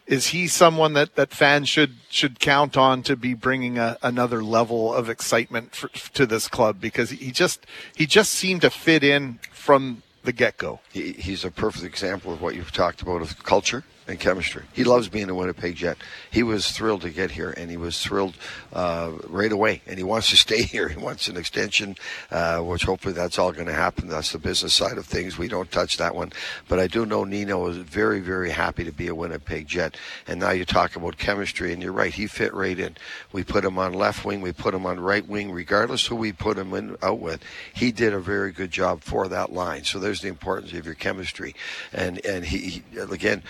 [0.07, 4.43] Is he someone that, that fans should should count on to be bringing a, another
[4.43, 6.81] level of excitement for, to this club?
[6.81, 10.79] Because he just he just seemed to fit in from the get go.
[10.91, 14.63] He, he's a perfect example of what you've talked about of culture and chemistry.
[14.73, 15.97] He loves being a Winnipeg Jet.
[16.29, 18.35] He was thrilled to get here, and he was thrilled
[18.73, 19.81] uh, right away.
[19.87, 20.89] And he wants to stay here.
[20.89, 21.95] He wants an extension,
[22.31, 24.07] uh, which hopefully that's all going to happen.
[24.07, 25.37] That's the business side of things.
[25.37, 26.33] We don't touch that one.
[26.67, 29.97] But I do know Nino is very, very happy to be a Winnipeg Jet.
[30.27, 32.13] And now you talk about chemistry, and you're right.
[32.13, 32.97] He fit right in.
[33.31, 34.41] We put him on left wing.
[34.41, 35.51] We put him on right wing.
[35.51, 37.41] Regardless who we put him in out with,
[37.73, 39.83] he did a very good job for that line.
[39.83, 41.55] So there's the importance of your chemistry.
[41.93, 43.43] And and he, he again.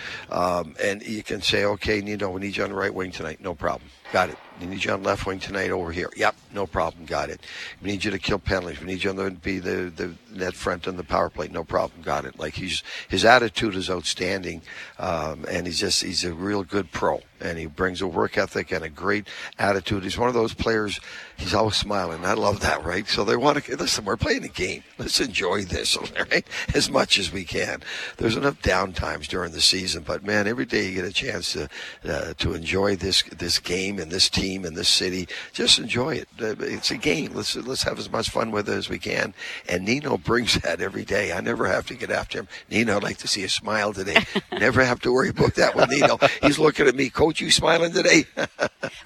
[0.44, 3.40] Um, and you can say, okay, Nino, we need you on the right wing tonight.
[3.40, 3.90] No problem.
[4.12, 4.36] Got it.
[4.60, 6.10] We need you on left wing tonight over here.
[6.16, 7.06] Yep, no problem.
[7.06, 7.40] Got it.
[7.82, 8.80] We need you to kill penalties.
[8.80, 11.48] We need you to be the, the net front on the power play.
[11.48, 12.02] No problem.
[12.02, 12.38] Got it.
[12.38, 14.62] Like he's his attitude is outstanding,
[14.98, 18.70] um, and he's just he's a real good pro, and he brings a work ethic
[18.70, 19.26] and a great
[19.58, 20.04] attitude.
[20.04, 21.00] He's one of those players.
[21.36, 22.24] He's always smiling.
[22.24, 22.84] I love that.
[22.84, 23.08] Right.
[23.08, 24.04] So they want to listen.
[24.04, 24.84] We're playing a game.
[24.98, 25.98] Let's enjoy this,
[26.30, 26.46] right?
[26.74, 27.82] As much as we can.
[28.18, 31.54] There's enough down times during the season, but man, every day you get a chance
[31.54, 31.68] to
[32.08, 35.26] uh, to enjoy this this game and this team and this city.
[35.52, 36.28] Just enjoy it.
[36.40, 37.32] Uh, It's a game.
[37.34, 39.32] Let's let's have as much fun with it as we can.
[39.68, 41.32] And Nino brings that every day.
[41.32, 42.48] I never have to get after him.
[42.70, 44.24] Nino, I'd like to see a smile today.
[44.52, 46.18] never have to worry about that with Nino.
[46.42, 47.40] He's looking at me, Coach.
[47.40, 48.24] You smiling today?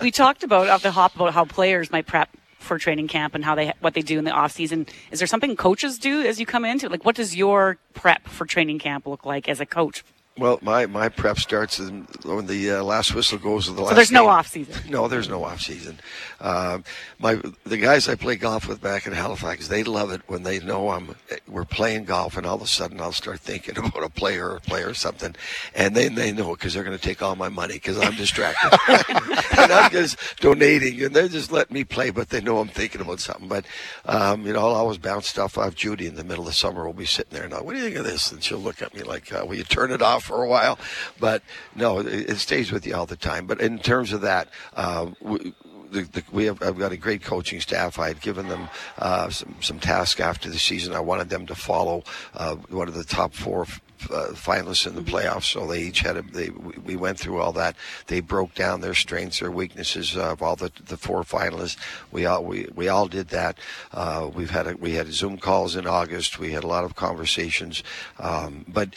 [0.01, 3.45] We talked about off the hop about how players might prep for training camp and
[3.45, 4.87] how they what they do in the off season.
[5.11, 6.89] Is there something coaches do as you come into?
[6.89, 10.05] Like, what does your prep for training camp look like as a coach?
[10.39, 13.91] Well, my, my prep starts in, when the uh, last whistle goes to the last.
[13.91, 14.31] So there's no game.
[14.31, 14.91] off season.
[14.91, 15.99] No, there's no off season.
[16.41, 16.85] Um,
[17.19, 20.61] my the guys I play golf with back in Halifax, they love it when they
[20.61, 21.17] know I'm
[21.49, 24.57] we're playing golf, and all of a sudden I'll start thinking about a player or
[24.57, 25.35] a player or something,
[25.75, 28.79] and then they know because they're going to take all my money because I'm distracted,
[29.59, 33.01] and I'm just donating, and they're just letting me play, but they know I'm thinking
[33.01, 33.49] about something.
[33.49, 33.65] But
[34.05, 36.85] um, you know, I'll always bounce stuff off Judy in the middle of summer.
[36.85, 38.31] We'll be sitting there, and I'll, what do you think of this?
[38.31, 40.79] And she'll look at me like, uh, "Will you turn it off for a while?"
[41.19, 41.43] But
[41.75, 43.47] no, it, it stays with you all the time.
[43.47, 45.55] But in terms of that, uh, we,
[45.91, 47.99] the, the, we have I've got a great coaching staff.
[47.99, 50.95] I had given them uh, some some tasks after the season.
[50.95, 53.67] I wanted them to follow uh, one of the top four
[54.11, 56.23] uh, finalists in the playoffs, so they each had a.
[56.23, 57.77] They we we went through all that.
[58.07, 61.77] They broke down their strengths, their weaknesses of all the the four finalists.
[62.13, 63.59] We all we, we all did that.
[63.93, 66.39] Uh, we've had a, we had Zoom calls in August.
[66.39, 67.83] We had a lot of conversations,
[68.19, 68.91] um, but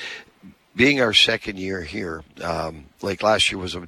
[0.75, 3.87] being our second year here, um, like last year was a,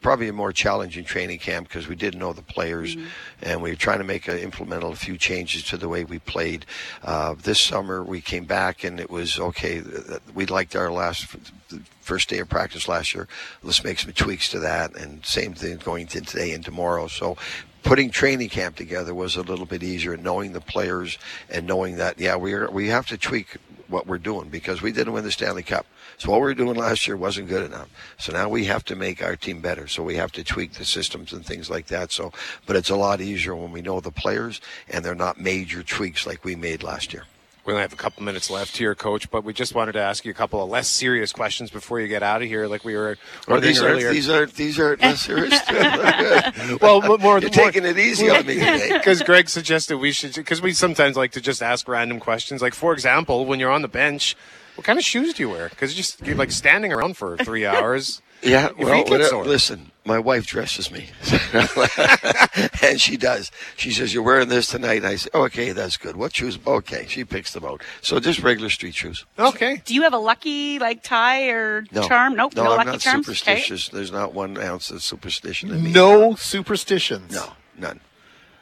[0.00, 2.96] probably a more challenging training camp because we didn't know the players,
[3.42, 6.18] and we were trying to make a, implement a few changes to the way we
[6.18, 6.66] played.
[7.02, 9.82] Uh, this summer we came back and it was okay.
[10.34, 11.26] We liked our last
[12.00, 13.28] first day of practice last year.
[13.62, 17.06] Let's make some tweaks to that, and same thing going to today and tomorrow.
[17.06, 17.36] So.
[17.82, 21.16] Putting training camp together was a little bit easier, knowing the players
[21.48, 23.56] and knowing that yeah we are we have to tweak
[23.90, 25.86] what we're doing because we didn't win the Stanley Cup.
[26.18, 27.88] So what we were doing last year wasn't good enough.
[28.18, 29.88] So now we have to make our team better.
[29.88, 32.12] So we have to tweak the systems and things like that.
[32.12, 32.32] So,
[32.66, 36.26] but it's a lot easier when we know the players and they're not major tweaks
[36.26, 37.24] like we made last year.
[37.70, 40.24] We only have a couple minutes left here, Coach, but we just wanted to ask
[40.24, 42.96] you a couple of less serious questions before you get out of here, like we
[42.96, 45.60] were wondering these aren't these aren't these aren't less serious.
[46.80, 48.90] well, more You're taking it easy on me today.
[48.94, 52.60] because Greg suggested we should because we sometimes like to just ask random questions.
[52.60, 54.36] Like for example, when you're on the bench,
[54.74, 55.68] what kind of shoes do you wear?
[55.68, 58.20] Because just you're like standing around for three hours.
[58.42, 61.08] Yeah, Your well, feet whatever- listen, my wife dresses me,
[62.82, 63.50] and she does.
[63.76, 66.16] She says, "You're wearing this tonight." And I say, "Okay, that's good.
[66.16, 67.82] What shoes?" Okay, she picks them out.
[68.00, 69.24] So just regular street shoes.
[69.38, 69.82] Okay.
[69.84, 72.34] Do you have a lucky like tie or No, charm?
[72.34, 73.28] Nope, no, no, I'm lucky not charms.
[73.28, 73.34] Okay.
[73.36, 73.88] superstitious.
[73.90, 75.92] There's not one ounce of superstition in me.
[75.92, 77.32] No superstitions.
[77.32, 78.00] No, none.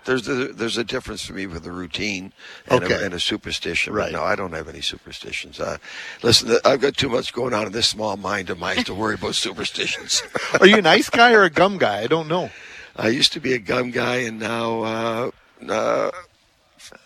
[0.08, 2.32] There's a, there's a difference for me with a routine
[2.66, 2.94] and, Okay.
[2.94, 3.92] a, and a superstition.
[3.92, 4.12] but Right.
[4.12, 5.60] No, I don't have any superstitions.
[5.60, 5.76] Uh,
[6.22, 9.16] listen, I've got too much going on in this small mind of mine to worry
[9.16, 10.22] about superstitions.
[10.58, 12.00] Are you a nice guy or a gum guy?
[12.00, 12.48] I don't know.
[12.96, 15.30] I used to be a gum guy, and now, uh,
[15.68, 16.10] uh,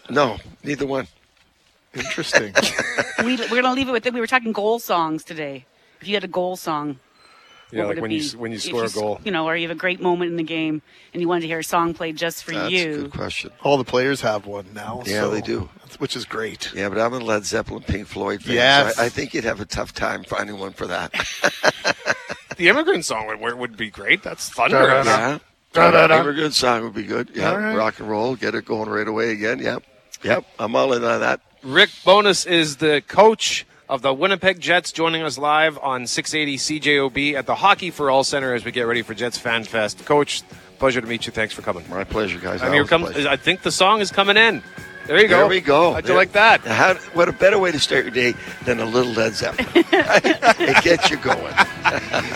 [0.09, 1.09] no, neither one.
[1.95, 2.55] Interesting.
[3.25, 4.15] we, we're gonna leave it with it.
[4.15, 5.67] We were talking goal songs today.
[6.01, 7.01] If you had a goal song,
[7.73, 8.17] Yeah, what like would it when be?
[8.17, 9.21] you when you If score a s- goal.
[9.25, 10.83] you know, or you have a great moment in the game
[11.13, 12.97] and you wanted to hear a song played just for That's a you.
[13.03, 13.51] good question.
[13.63, 15.03] All the players have one now.
[15.07, 15.69] Yeah, so- they do.
[15.99, 16.71] which is great.
[16.75, 18.55] Yeah, but I'm a Led Zeppelin, Pink Floyd fan.
[18.55, 18.97] Yes.
[18.97, 21.13] so I, I think you'd have a tough time finding one for that.
[22.59, 24.23] The immigrant song would, would be great.
[24.23, 24.77] That's thunder.
[24.83, 25.39] Yeah.
[25.73, 26.21] Da-da-da.
[26.21, 27.31] Immigrant song would be good.
[27.35, 27.51] Yeah.
[27.51, 27.75] All right.
[27.75, 29.59] Rock and roll, get it going right away again.
[29.59, 29.83] Yep.
[30.23, 30.45] Yep.
[30.59, 31.41] I'm all in on that.
[31.63, 37.35] Rick Bowness is the coach of the Winnipeg Jets, joining us live on 680 CJOB
[37.35, 40.07] at the Hockey for All Center as we get ready for Jets Fan Fest.
[40.07, 40.43] Coach,
[40.79, 41.33] pleasure to meet you.
[41.33, 41.85] Thanks for coming.
[41.91, 42.63] My pleasure, guys.
[42.63, 43.11] And here Always comes.
[43.13, 43.29] pleasure.
[43.29, 44.63] I think the song is coming in.
[45.07, 45.37] There you go.
[45.41, 45.93] There we go.
[45.93, 46.63] How'd you There- like that?
[46.63, 48.33] How, what a better way to start your day
[48.65, 49.69] than a little Led Zeppelin.
[49.93, 51.53] it gets you going.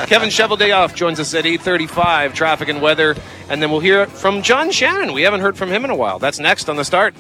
[0.08, 2.34] Kevin Cheveldayoff joins us at 8:35.
[2.34, 3.16] Traffic and weather,
[3.48, 5.14] and then we'll hear from John Shannon.
[5.14, 6.18] We haven't heard from him in a while.
[6.18, 7.14] That's next on the start.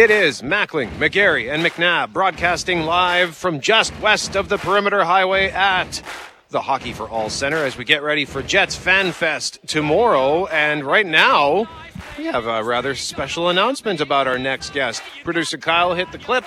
[0.00, 5.50] It is Mackling, McGarry, and McNabb broadcasting live from just west of the Perimeter Highway
[5.50, 6.02] at
[6.48, 10.46] the Hockey for All Center as we get ready for Jets Fan Fest tomorrow.
[10.46, 11.68] And right now,
[12.16, 15.02] we have a rather special announcement about our next guest.
[15.22, 16.46] Producer Kyle hit the clip.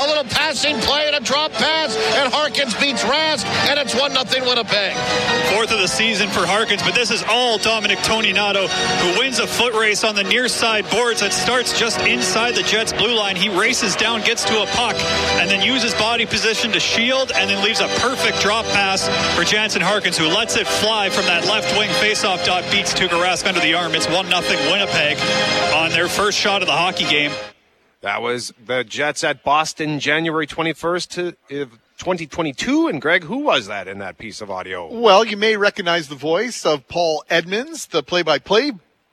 [0.00, 4.12] A little passing play and a drop pass, and Harkins beats Rask, and it's 1
[4.12, 4.94] 0 Winnipeg.
[5.52, 9.46] fourth of the season for Harkins, but this is all Dominic Toninato, who wins a
[9.46, 13.36] foot race on the near side boards that starts just inside the Jets' blue line.
[13.36, 14.96] He races down, gets to a puck,
[15.40, 19.44] and then uses body position to shield, and then leaves a perfect drop pass for
[19.44, 23.46] Jansen Harkins, who lets it fly from that left wing faceoff dot, beats Tuukka Rask
[23.46, 23.94] under the arm.
[23.94, 25.18] It's 1 0 Winnipeg
[25.74, 27.32] on their first shot of the hockey game.
[28.02, 31.66] That was the Jets at Boston, January 21st to uh,
[31.98, 32.88] 2022.
[32.88, 34.92] And Greg, who was that in that piece of audio?
[34.92, 38.72] Well, you may recognize the voice of Paul Edmonds, the play-by-play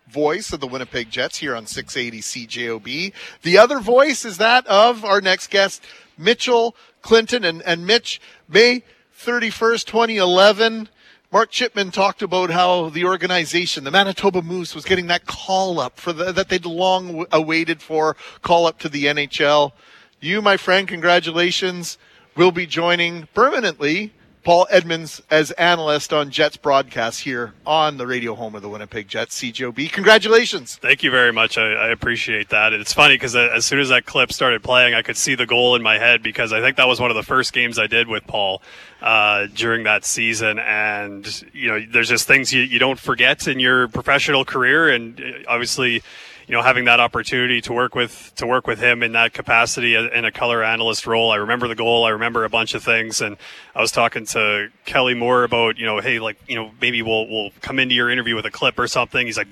[0.10, 3.14] voice of the Winnipeg Jets here on 680 CJOB.
[3.44, 5.84] The other voice is that of our next guest,
[6.18, 7.46] Mitchell Clinton.
[7.46, 8.82] And, and Mitch, May
[9.16, 10.90] 31st, 2011,
[11.32, 16.00] Mark Chipman talked about how the organization, the Manitoba Moose, was getting that call up
[16.00, 19.72] for the, that they'd long awaited uh, for call up to the NHL.
[20.20, 22.00] You, my friend, congratulations,
[22.36, 24.12] will be joining permanently
[24.44, 29.08] Paul Edmonds as analyst on Jets broadcast here on the radio home of the Winnipeg
[29.08, 29.92] Jets, CJOB.
[29.92, 30.78] Congratulations.
[30.78, 31.58] Thank you very much.
[31.58, 32.72] I, I appreciate that.
[32.72, 35.46] And it's funny because as soon as that clip started playing, I could see the
[35.46, 37.88] goal in my head because I think that was one of the first games I
[37.88, 38.62] did with Paul
[39.02, 40.58] uh, during that season.
[40.58, 44.90] And, you know, there's just things you, you don't forget in your professional career.
[44.90, 46.02] And uh, obviously,
[46.50, 49.94] you know, having that opportunity to work with to work with him in that capacity
[49.94, 51.30] in a color analyst role.
[51.30, 52.06] I remember the goal.
[52.06, 53.38] I remember a bunch of things, and
[53.76, 57.28] I was talking to Kelly Moore about, you know, hey, like, you know, maybe we'll
[57.30, 59.28] we'll come into your interview with a clip or something.
[59.28, 59.48] He's like.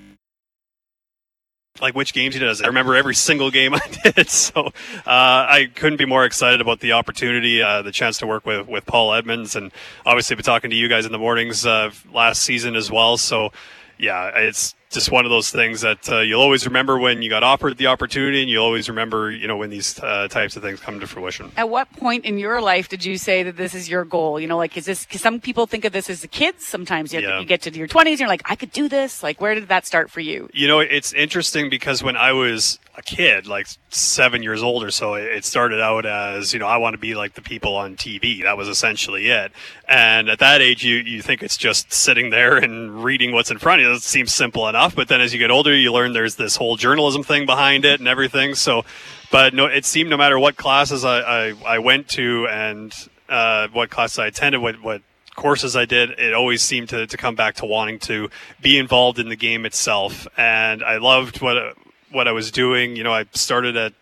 [1.80, 2.60] Like which games he does.
[2.60, 4.32] I remember every single game I did.
[4.32, 4.72] So uh,
[5.06, 8.88] I couldn't be more excited about the opportunity, uh, the chance to work with, with
[8.88, 9.72] Paul Edmonds, and
[10.04, 13.16] obviously been talking to you guys in the mornings uh, last season as well.
[13.18, 13.52] So
[14.00, 17.43] yeah, it's just one of those things that uh, you'll always remember when you got
[17.43, 20.80] offered the opportunity, and you'll always remember, you know, when these uh, types of things
[20.80, 21.52] come to fruition.
[21.58, 24.39] At what point in your life did you say that this is your goal?
[24.39, 26.65] You know, like, is this, cause some people think of this as the kids.
[26.65, 27.39] Sometimes you, Yeah.
[27.39, 29.21] you get to your 20s and you're like, I could do this.
[29.23, 30.50] Like, where did that start for you?
[30.54, 34.89] You know, it's interesting because when I was a kid, like seven years old or
[34.89, 37.76] so, it it started out as, you know, I want to be like the people
[37.76, 38.41] on TV.
[38.43, 39.52] That was essentially it.
[39.88, 43.60] And at that age, you, you think it's just sitting there and reading what's in
[43.60, 43.93] front of you.
[43.93, 44.77] It seems simple enough.
[44.96, 48.00] But then as you get older, you learn there's this whole journalism thing behind it
[48.00, 48.56] and everything.
[48.56, 48.86] So,
[49.32, 52.94] but no, it seemed no matter what classes I, I, I went to and
[53.30, 55.02] uh, what classes I attended, what, what
[55.36, 58.30] courses I did, it always seemed to, to come back to wanting to
[58.62, 60.28] be involved in the game itself.
[60.38, 61.78] And I loved what
[62.12, 62.96] what I was doing.
[62.96, 63.94] You know, I started at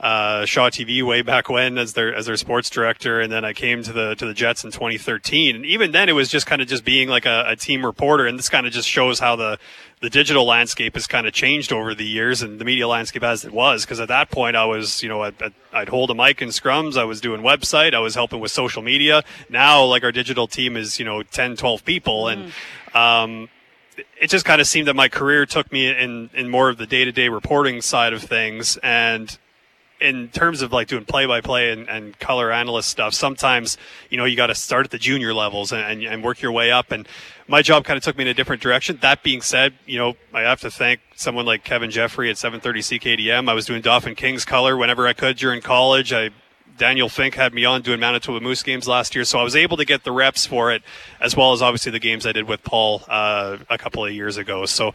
[0.00, 3.52] uh, Shaw TV way back when as their as their sports director, and then I
[3.52, 5.56] came to the to the Jets in 2013.
[5.56, 8.26] And even then, it was just kind of just being like a, a team reporter.
[8.26, 9.58] And this kind of just shows how the
[10.00, 13.44] the digital landscape has kind of changed over the years, and the media landscape as
[13.44, 13.84] it was.
[13.84, 16.48] Because at that point, I was you know I'd, I'd- I'd hold a mic in
[16.48, 19.22] scrums, I was doing website, I was helping with social media.
[19.48, 22.52] Now, like our digital team is you know 10, 12 people, and
[22.94, 23.48] um,
[24.20, 26.86] it just kind of seemed that my career took me in in more of the
[26.86, 29.38] day to day reporting side of things and
[30.00, 33.76] in terms of like doing play by play and color analyst stuff, sometimes,
[34.08, 36.52] you know, you got to start at the junior levels and, and, and work your
[36.52, 36.90] way up.
[36.90, 37.06] And
[37.46, 38.98] my job kind of took me in a different direction.
[39.02, 42.98] That being said, you know, I have to thank someone like Kevin Jeffrey at 730
[42.98, 43.48] CKDM.
[43.48, 46.12] I was doing Dauphin Kings color whenever I could during college.
[46.12, 46.30] I
[46.80, 49.76] Daniel Fink had me on doing Manitoba Moose games last year, so I was able
[49.76, 50.82] to get the reps for it,
[51.20, 54.38] as well as obviously the games I did with Paul uh, a couple of years
[54.38, 54.64] ago.
[54.64, 54.94] So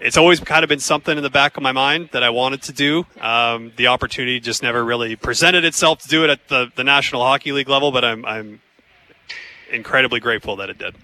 [0.00, 2.62] it's always kind of been something in the back of my mind that I wanted
[2.62, 3.06] to do.
[3.20, 7.22] Um, the opportunity just never really presented itself to do it at the, the National
[7.22, 8.60] Hockey League level, but I'm, I'm
[9.70, 10.94] incredibly grateful that it did.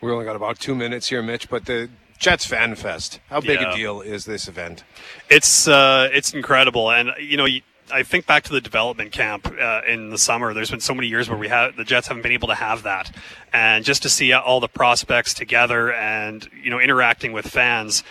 [0.00, 1.88] We only got about two minutes here, Mitch, but the
[2.18, 3.20] Jets Fan Fest.
[3.30, 3.72] How big Yeah.
[3.72, 4.84] a deal is this event?
[5.28, 7.62] It's uh, it's incredible, and you know, you,
[7.92, 10.54] I think back to the development camp uh, in the summer.
[10.54, 12.84] There's been so many years where we have the Jets haven't been able to have
[12.84, 13.14] that,
[13.52, 18.02] and just to see all the prospects together and you know interacting with fans,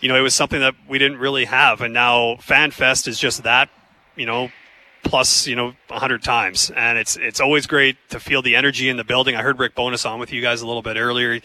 [0.00, 3.18] you know, it was something that we didn't really have, and now Fan Fest is
[3.18, 3.68] just that,
[4.16, 4.50] you know.
[5.04, 8.88] Plus, you know, a hundred times, and it's it's always great to feel the energy
[8.88, 9.36] in the building.
[9.36, 11.40] I heard Rick Bowness on with you guys a little bit earlier.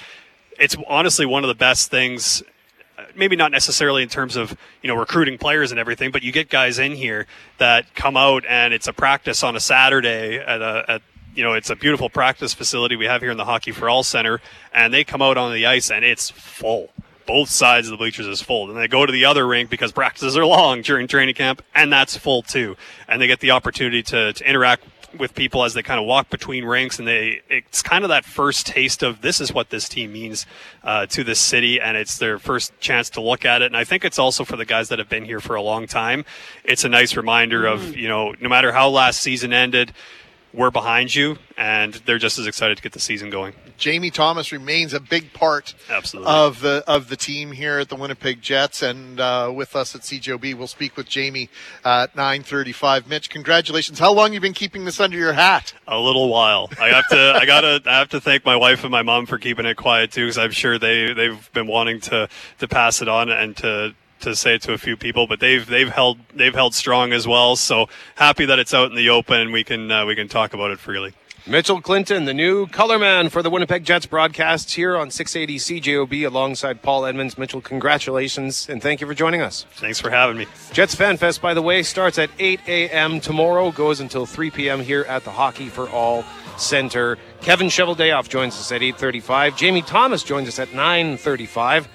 [0.59, 2.43] It's honestly one of the best things
[2.97, 6.31] uh, maybe not necessarily in terms of you know recruiting players and everything, but you
[6.31, 7.25] get guys in here
[7.57, 11.01] that come out and it's a practice on a Saturday at a at
[11.33, 14.03] you know it's a beautiful practice facility we have here in the Hockey for All
[14.03, 14.41] Center,
[14.73, 16.89] and they come out on the ice and it's full.
[17.25, 19.91] Both sides of the bleachers is full, and they go to the other rink because
[19.91, 22.75] practices are long during training camp, and that's full too.
[23.07, 24.85] And they get the opportunity to, to interact
[25.17, 28.25] with people as they kind of walk between ranks and they it's kind of that
[28.25, 30.45] first taste of this is what this team means
[30.83, 33.65] uh, to this city and it's their first chance to look at it.
[33.65, 35.87] And i think it's also for the guys that have been here for a long
[35.87, 36.25] time
[36.63, 39.93] it's a nice reminder of you know no matter how last season ended
[40.53, 44.51] we're behind you and they're just as excited to get the season going Jamie Thomas
[44.51, 46.31] remains a big part Absolutely.
[46.31, 50.01] of the of the team here at the Winnipeg Jets, and uh, with us at
[50.01, 51.49] CJOB, we'll speak with Jamie
[51.83, 53.07] at nine thirty-five.
[53.07, 53.99] Mitch, congratulations!
[53.99, 55.73] How long you been keeping this under your hat?
[55.87, 56.69] a little while.
[56.79, 57.33] I have to.
[57.39, 57.81] I gotta.
[57.85, 60.37] I have to thank my wife and my mom for keeping it quiet too, because
[60.37, 64.55] I'm sure they they've been wanting to to pass it on and to to say
[64.55, 67.55] it to a few people, but they've they've held they've held strong as well.
[67.55, 70.53] So happy that it's out in the open and we can uh, we can talk
[70.53, 71.13] about it freely.
[71.45, 76.25] Mitchell Clinton, the new color man for the Winnipeg Jets broadcasts here on 680 CJOB
[76.25, 77.37] alongside Paul Edmonds.
[77.37, 79.65] Mitchell, congratulations and thank you for joining us.
[79.73, 80.47] Thanks for having me.
[80.71, 83.19] Jets Fan Fest, by the way, starts at 8 a.m.
[83.19, 84.79] tomorrow, goes until 3 p.m.
[84.79, 86.23] here at the Hockey for All
[86.57, 87.17] Center.
[87.41, 89.57] Kevin Cheveldayoff joins us at 8.35.
[89.57, 91.87] Jamie Thomas joins us at 9.35.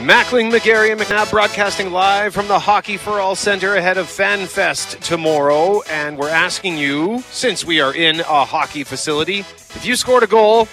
[0.00, 4.98] Mackling, McGarry, and McNabb broadcasting live from the Hockey for All Center ahead of FanFest
[5.00, 5.82] tomorrow.
[5.90, 10.26] And we're asking you, since we are in a hockey facility, if you scored a
[10.26, 10.64] goal,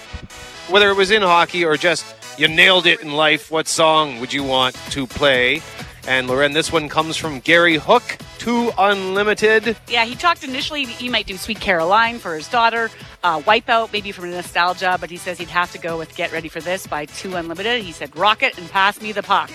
[0.68, 2.06] whether it was in hockey or just
[2.38, 5.60] you nailed it in life, what song would you want to play?
[6.06, 9.76] And Loren, this one comes from Gary Hook, Two Unlimited.
[9.88, 12.90] Yeah, he talked initially he might do Sweet Caroline for his daughter,
[13.22, 16.48] uh, Wipeout maybe from nostalgia, but he says he'd have to go with Get Ready
[16.48, 17.82] for This by Two Unlimited.
[17.82, 19.50] He said Rocket and Pass Me the Puck.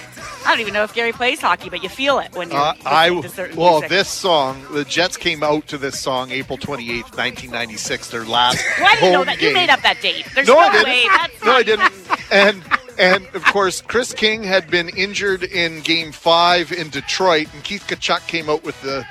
[0.45, 2.73] I don't even know if Gary plays hockey, but you feel it when you're Uh,
[2.85, 3.89] I to certain well, music.
[3.89, 8.09] this song, the Jets came out to this song April twenty eighth, nineteen ninety six.
[8.09, 8.63] Their last.
[8.79, 9.39] Well, I didn't know that.
[9.39, 9.49] game.
[9.49, 10.25] You made up that date.
[10.35, 10.85] There's No, no, I didn't.
[10.85, 11.03] way.
[11.07, 11.93] That's No, I didn't.
[12.31, 12.63] And
[12.97, 17.85] and of course, Kris King had been injured in Game Five in Detroit, and Keith
[17.87, 19.05] Tkachuk came out with the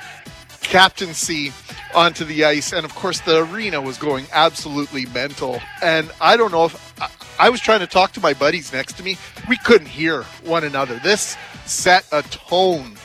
[0.62, 1.52] captaincy
[1.94, 5.60] onto the ice, and of course, the arena was going absolutely mental.
[5.82, 8.96] And I don't know if I, I was trying to talk to my buddies next
[8.98, 9.18] to me.
[9.48, 10.98] We couldn't hear one another.
[11.00, 12.96] This set a tone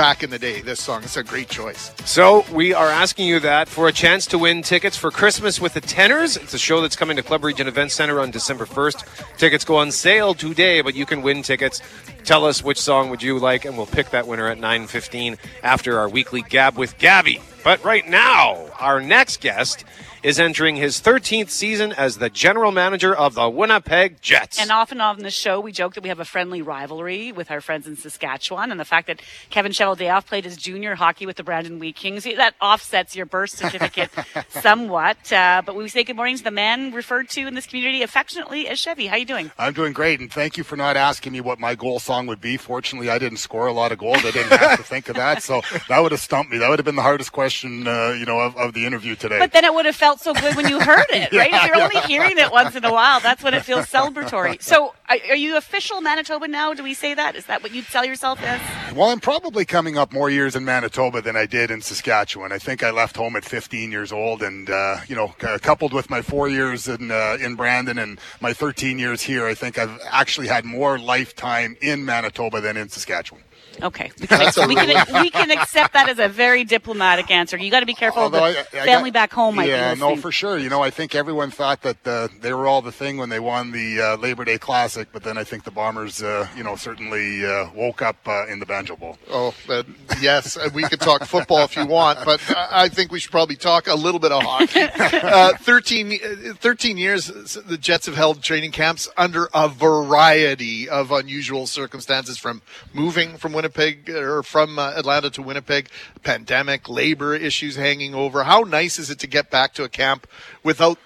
[0.00, 0.62] back in the day.
[0.62, 1.02] This song.
[1.02, 1.92] It's a great choice.
[2.06, 5.74] So we are asking you that for a chance to win tickets for Christmas with
[5.74, 6.38] the Tenors.
[6.38, 9.36] It's a show that's coming to Club Regent Event Center on December 1st.
[9.36, 11.82] Tickets go on sale today, but you can win tickets.
[12.24, 15.98] Tell us which song would you like, and we'll pick that winner at 9:15 after
[15.98, 17.42] our weekly Gab with Gabby.
[17.62, 19.84] But right now, our next guest
[20.22, 24.60] is entering his 13th season as the general manager of the Winnipeg Jets.
[24.60, 27.60] And often on the show, we joke that we have a friendly rivalry with our
[27.60, 31.44] friends in Saskatchewan, and the fact that Kevin Cheveldayoff played his junior hockey with the
[31.44, 34.10] Brandon Wheat Kings that offsets your birth certificate
[34.48, 35.32] somewhat.
[35.32, 38.68] Uh, but we say good morning to the man referred to in this community affectionately
[38.68, 39.06] as Chevy.
[39.06, 39.50] How are you doing?
[39.58, 42.40] I'm doing great, and thank you for not asking me what my goal song would
[42.40, 42.56] be.
[42.56, 44.18] Fortunately, I didn't score a lot of goals.
[44.18, 46.58] I didn't have to think of that, so that would have stumped me.
[46.58, 49.38] That would have been the hardest question, uh, you know, of, of the interview today.
[49.38, 51.50] But then it would have felt so good when you heard it, right?
[51.50, 51.84] Yeah, if you're yeah.
[51.84, 54.60] only hearing it once in a while, that's when it feels celebratory.
[54.62, 56.74] So, are, are you official Manitoba now?
[56.74, 57.36] Do we say that?
[57.36, 58.60] Is that what you'd tell yourself as?
[58.94, 62.50] Well, I'm probably coming up more years in Manitoba than I did in Saskatchewan.
[62.52, 65.92] I think I left home at 15 years old, and uh, you know, c- coupled
[65.92, 69.78] with my four years in uh, in Brandon and my 13 years here, I think
[69.78, 73.42] I've actually had more lifetime in Manitoba than in Saskatchewan.
[73.82, 77.56] Okay, we can, we, can, we can accept that as a very diplomatic answer.
[77.56, 79.56] You got to be careful of the Although I- I family got- back home.
[79.56, 80.58] Might yeah, be no, for sure.
[80.58, 83.40] You know, I think everyone thought that uh, they were all the thing when they
[83.40, 86.76] won the uh, Labor Day Classic, but then I think the Bombers, uh, you know,
[86.76, 89.16] certainly uh, woke up uh, in the Banjo Bowl.
[89.30, 89.82] Oh, uh,
[90.20, 93.30] yes, uh, we could talk football if you want, but I I think we should
[93.30, 94.80] probably talk a little bit of hockey.
[95.30, 96.12] Uh, 13,
[96.50, 102.38] uh, 13 years, the Jets have held training camps under a variety of unusual circumstances
[102.38, 102.62] from
[102.92, 105.90] moving from Winnipeg or from uh, Atlanta to Winnipeg,
[106.22, 108.44] pandemic, labor issues hanging over.
[108.44, 110.26] How nice is it to get back to a camp
[110.62, 110.98] without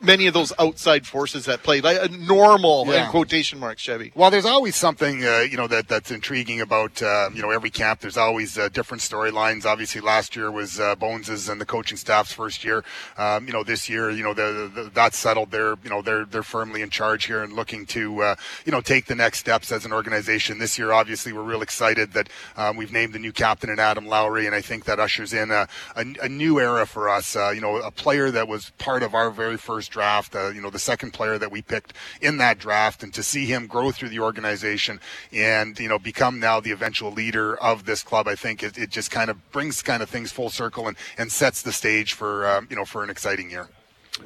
[0.00, 3.04] many of those outside forces at play, like a normal Yeah.
[3.04, 4.12] in quotation marks, Chevy?
[4.14, 7.70] Well, there's always something uh, you know that that's intriguing about uh, you know every
[7.70, 8.00] camp.
[8.00, 9.64] There's always uh, different storylines.
[9.64, 12.84] Obviously, last year was uh, Bowness's and the coaching staff's first year.
[13.18, 15.50] Um, you know, this year, you know, the, the, that's settled.
[15.50, 18.80] They're you know they're they're firmly in charge here and looking to uh, you know
[18.80, 20.58] take the next steps as an organization.
[20.58, 24.06] This year, obviously, we're real excited that um, we've named the new captain in Adam
[24.06, 25.66] Lowry, and I think that ushers in a,
[25.96, 27.34] a, a new era for us.
[27.34, 30.34] Uh, you know, a player that was part of our very first draft.
[30.34, 33.46] Uh, you know, the second player that we picked in that draft, and to see
[33.46, 35.00] him grow through the organization
[35.32, 38.90] and you know become now the eventual leader of this club, I think it, it
[38.90, 42.46] just kind of brings kind of things full circle and, and sets the stage for
[42.46, 43.68] um, you know for an exciting year.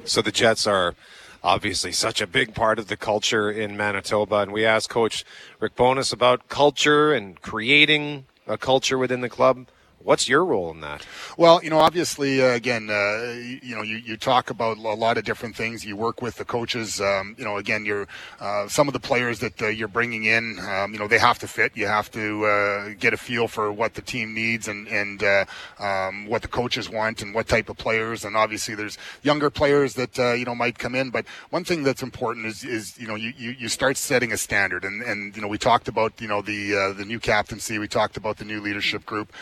[0.03, 0.95] So the Jets are
[1.43, 4.37] obviously such a big part of the culture in Manitoba.
[4.37, 5.23] And we asked Coach
[5.59, 9.67] Rick Bowness about culture and creating a culture within the club.
[9.99, 11.05] What's your role in that?
[11.37, 14.81] Well, you know, obviously, uh, again, uh, you, you know, you, you talk about a
[14.81, 15.83] lot of different things.
[15.83, 17.01] You work with the coaches.
[17.01, 18.07] Um, you know, again, you're
[18.39, 20.59] uh, some of the players that uh, you're bringing in.
[20.59, 21.71] Um, you know, they have to fit.
[21.75, 25.45] You have to uh, get a feel for what the team needs and and uh,
[25.79, 28.23] um, what the coaches want and what type of players.
[28.23, 31.09] And obviously, there's younger players that you know might come in.
[31.09, 34.37] But one thing that's important is is you know you, you, you start setting a
[34.37, 34.85] standard.
[34.85, 37.79] And and you know we talked about you know the the new captaincy.
[37.79, 39.33] We talked about the new leadership group.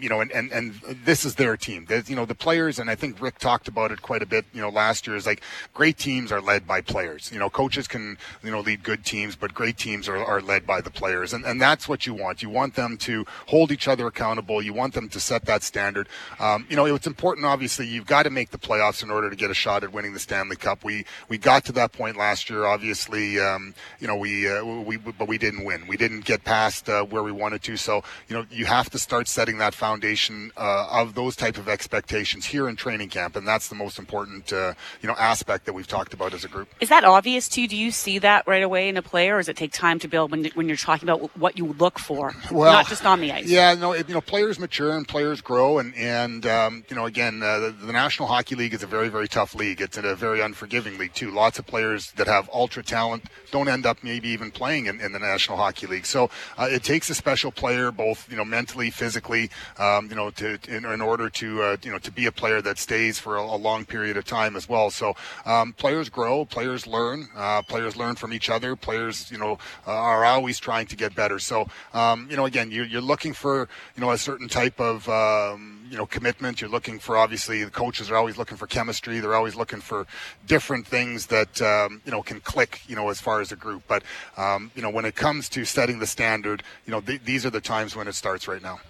[0.00, 0.74] You know, and, and, and
[1.04, 1.86] this is their team.
[2.06, 4.60] You know, the players, and I think Rick talked about it quite a bit, you
[4.60, 5.42] know, last year is like
[5.74, 7.30] great teams are led by players.
[7.32, 10.66] You know, coaches can, you know, lead good teams, but great teams are, are led
[10.66, 11.32] by the players.
[11.32, 12.42] And, and that's what you want.
[12.42, 14.62] You want them to hold each other accountable.
[14.62, 16.08] You want them to set that standard.
[16.38, 19.36] Um, you know, it's important, obviously, you've got to make the playoffs in order to
[19.36, 20.84] get a shot at winning the Stanley Cup.
[20.84, 22.64] We, we got to that point last year.
[22.64, 25.86] Obviously, um, you know, we, uh, we, but we didn't win.
[25.86, 27.76] We didn't get past uh, where we wanted to.
[27.76, 31.56] So, you know, you have to start setting that that foundation uh, of those type
[31.56, 35.66] of expectations here in training camp, and that's the most important uh, you know aspect
[35.66, 36.68] that we've talked about as a group.
[36.80, 37.68] Is that obvious to you?
[37.68, 40.08] Do you see that right away in a player, or does it take time to
[40.08, 43.32] build when, when you're talking about what you look for, Well, not just on the
[43.32, 43.46] ice?
[43.46, 47.06] Yeah, no, it, you know, players mature and players grow, and and um, you know,
[47.06, 49.80] again, uh, the, the National Hockey League is a very very tough league.
[49.80, 51.30] It's a very unforgiving league too.
[51.30, 55.12] Lots of players that have ultra talent don't end up maybe even playing in, in
[55.12, 56.06] the National Hockey League.
[56.06, 60.30] So uh, it takes a special player, both you know, mentally, physically, um, you know,
[60.30, 63.36] to in, in order to uh, you know to be a player that stays for
[63.36, 64.90] a, a long period of time as well.
[64.90, 65.14] So
[65.46, 68.76] um, players grow, players learn, uh, players learn from each other.
[68.76, 71.38] Players, you know, uh, are always trying to get better.
[71.38, 75.08] So um, you know, again, you're, you're looking for you know a certain type of
[75.08, 76.60] um, you know commitment.
[76.60, 79.20] You're looking for obviously the coaches are always looking for chemistry.
[79.20, 80.06] They're always looking for
[80.46, 82.80] different things that um, you know can click.
[82.86, 84.02] You know as far as a group, but
[84.36, 87.50] um, you know when it comes to setting the standard, you know th- these are
[87.50, 88.80] the times when it starts right now.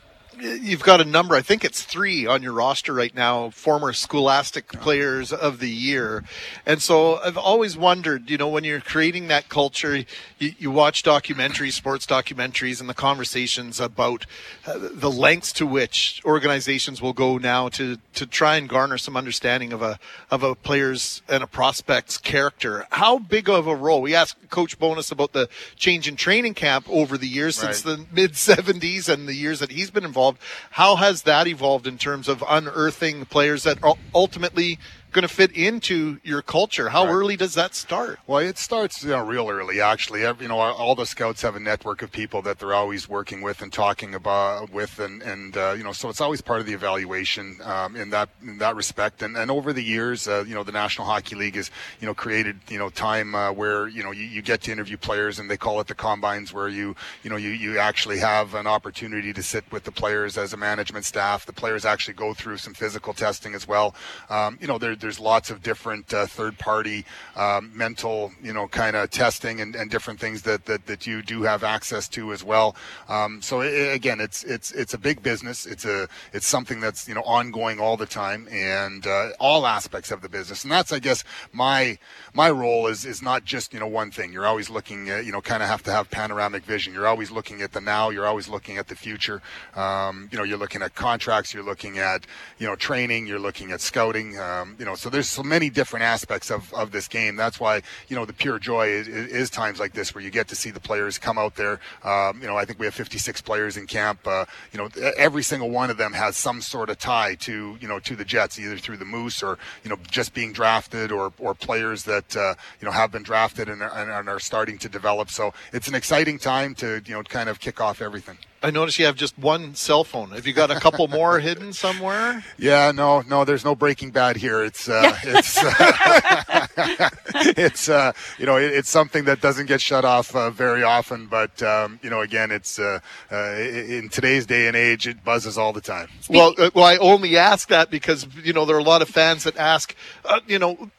[0.41, 4.69] You've got a number, I think it's three on your roster right now, former Scholastic
[4.69, 6.25] Players of the Year.
[6.65, 10.05] And so I've always wondered, you know, when you're creating that culture,
[10.39, 14.25] you, you watch documentaries, sports documentaries, and the conversations about
[14.67, 19.19] uh, the lengths to which organizations will go now to, to try and garner some
[19.19, 19.99] understanding of a,
[20.31, 22.87] of a player's and a prospect's character.
[22.93, 24.01] How big of a role?
[24.01, 28.07] We asked Coach Bowness about the change in training camp over the years since the
[28.11, 30.30] mid 70s and the years that he's been involved.
[30.71, 33.79] How has that evolved in terms of unearthing players that
[34.15, 34.79] ultimately
[35.13, 36.89] going to fit into your culture?
[36.89, 38.19] How early does that start?
[38.27, 40.23] Well, it starts you know, real early, actually.
[40.23, 43.63] You know, all the scouts have a network of people that they're always working with
[43.63, 46.73] and talking about with, and and uh, you know, so it's always part of the
[46.73, 49.23] evaluation um, in that in that respect.
[49.23, 52.15] And and over the years, uh, you know, the National Hockey League has you know
[52.15, 55.51] created you know time uh, where you know you, you get to interview players, and
[55.51, 59.33] they call it the combines, where you you know you you actually have an opportunity
[59.33, 61.47] to sit with the players as a management staff.
[61.47, 63.95] The players actually go through some physical testing as well.
[64.29, 67.05] Um, you know, there, there's lots of different uh, third-party
[67.37, 71.23] um, mental, you know, kind of testing and, and different things that, that that you
[71.23, 72.77] do have access to as well.
[73.09, 75.67] Um, so i again, it's it's it's a big business.
[75.67, 80.11] It's a it's something that's you know ongoing all the time and uh, all aspects
[80.11, 80.65] of the business.
[80.65, 81.99] And that's I guess my
[82.35, 84.33] my role is is not just you know one thing.
[84.33, 86.93] You're always looking at you know kind of have to have panoramic vision.
[86.93, 88.11] You're always looking at the now.
[88.11, 89.43] You're always looking at the future.
[89.75, 91.55] Um, you know, you're looking at contracts.
[91.55, 92.27] You're looking at
[92.59, 93.27] you know training.
[93.27, 94.39] You're looking at scouting.
[94.39, 97.37] Um, you know, so there's so many different aspects of, of this game.
[97.37, 100.49] That's why you know the pure joy is, is times like this where you get
[100.49, 101.81] to see the players come out there.
[102.05, 104.27] Um, you know, I think we have 56 players in camp.
[104.27, 107.89] Uh, you know, every single one of them has some sort of tie to you
[107.89, 111.33] know to the Jets, either through the Moose or you know just being drafted or
[111.39, 114.89] or players that uh, you know have been drafted and are, and are starting to
[114.89, 115.31] develop.
[115.31, 118.39] So it's an exciting time to you know kind of kick off everything.
[118.63, 120.31] I notice you have just one cell phone.
[120.33, 122.45] Have you got a couple more hidden somewhere?
[122.59, 124.63] Yeah, no, no, there's no Breaking Bad here.
[124.63, 127.09] It's uh, it's uh,
[127.57, 131.27] it's uh, you know it, it's something that doesn't get shut off uh, very often.
[131.27, 133.01] But um, you know, again, it's uh,
[133.33, 136.09] uh, in today's day and age, it buzzes all the time.
[136.29, 139.09] Well, uh, well, I only ask that because you know there are a lot of
[139.09, 139.95] fans that ask,
[140.25, 140.91] uh, you know.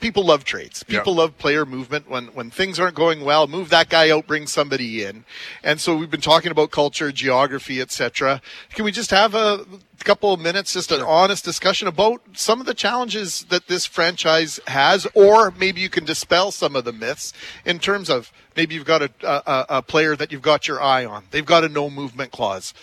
[0.00, 0.82] People love trades.
[0.82, 2.08] People love player movement.
[2.08, 5.24] When when things aren't going well, move that guy out, bring somebody in.
[5.62, 8.40] And so we've been talking about culture, geography, etc.
[8.70, 9.66] Can we just have a
[10.04, 14.60] couple of minutes, just an honest discussion about some of the challenges that this franchise
[14.66, 17.32] has, or maybe you can dispel some of the myths
[17.64, 21.04] in terms of maybe you've got a, a, a player that you've got your eye
[21.04, 21.24] on.
[21.30, 22.74] They've got a no movement clause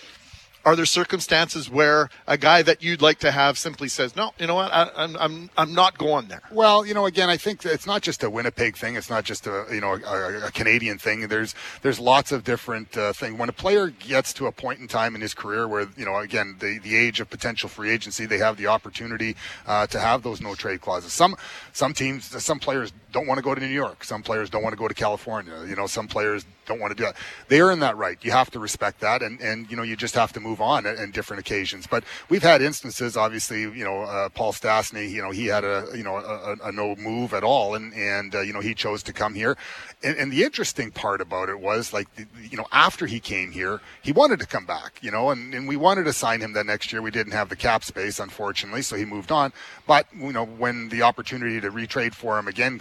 [0.65, 4.47] are there circumstances where a guy that you'd like to have simply says, "No, you
[4.47, 4.71] know what?
[4.71, 8.01] I, I'm I'm I'm not going there." Well, you know, again, I think it's not
[8.01, 8.95] just a Winnipeg thing.
[8.95, 11.27] It's not just a you know a, a Canadian thing.
[11.27, 13.37] There's there's lots of different uh, things.
[13.37, 16.17] When a player gets to a point in time in his career where you know
[16.17, 19.35] again the the age of potential free agency, they have the opportunity
[19.65, 21.13] uh, to have those no trade clauses.
[21.13, 21.35] Some
[21.73, 24.03] some teams, some players don't want to go to New York.
[24.03, 25.53] Some players don't want to go to California.
[25.67, 27.15] You know, some players don't want to do that.
[27.47, 28.17] They earn that right.
[28.21, 30.85] You have to respect that, and and you know you just have to move on
[30.85, 31.87] at different occasions.
[31.87, 35.87] But we've had instances, obviously, you know, uh, Paul Stastny, you know, he had a
[35.95, 38.73] you know a, a, a no move at all, and and uh, you know he
[38.73, 39.57] chose to come here.
[40.03, 42.07] And, and the interesting part about it was like
[42.49, 45.67] you know after he came here, he wanted to come back, you know, and, and
[45.67, 47.01] we wanted to sign him that next year.
[47.01, 49.53] We didn't have the cap space, unfortunately, so he moved on.
[49.87, 52.79] But you know when the opportunity to retrade for him again,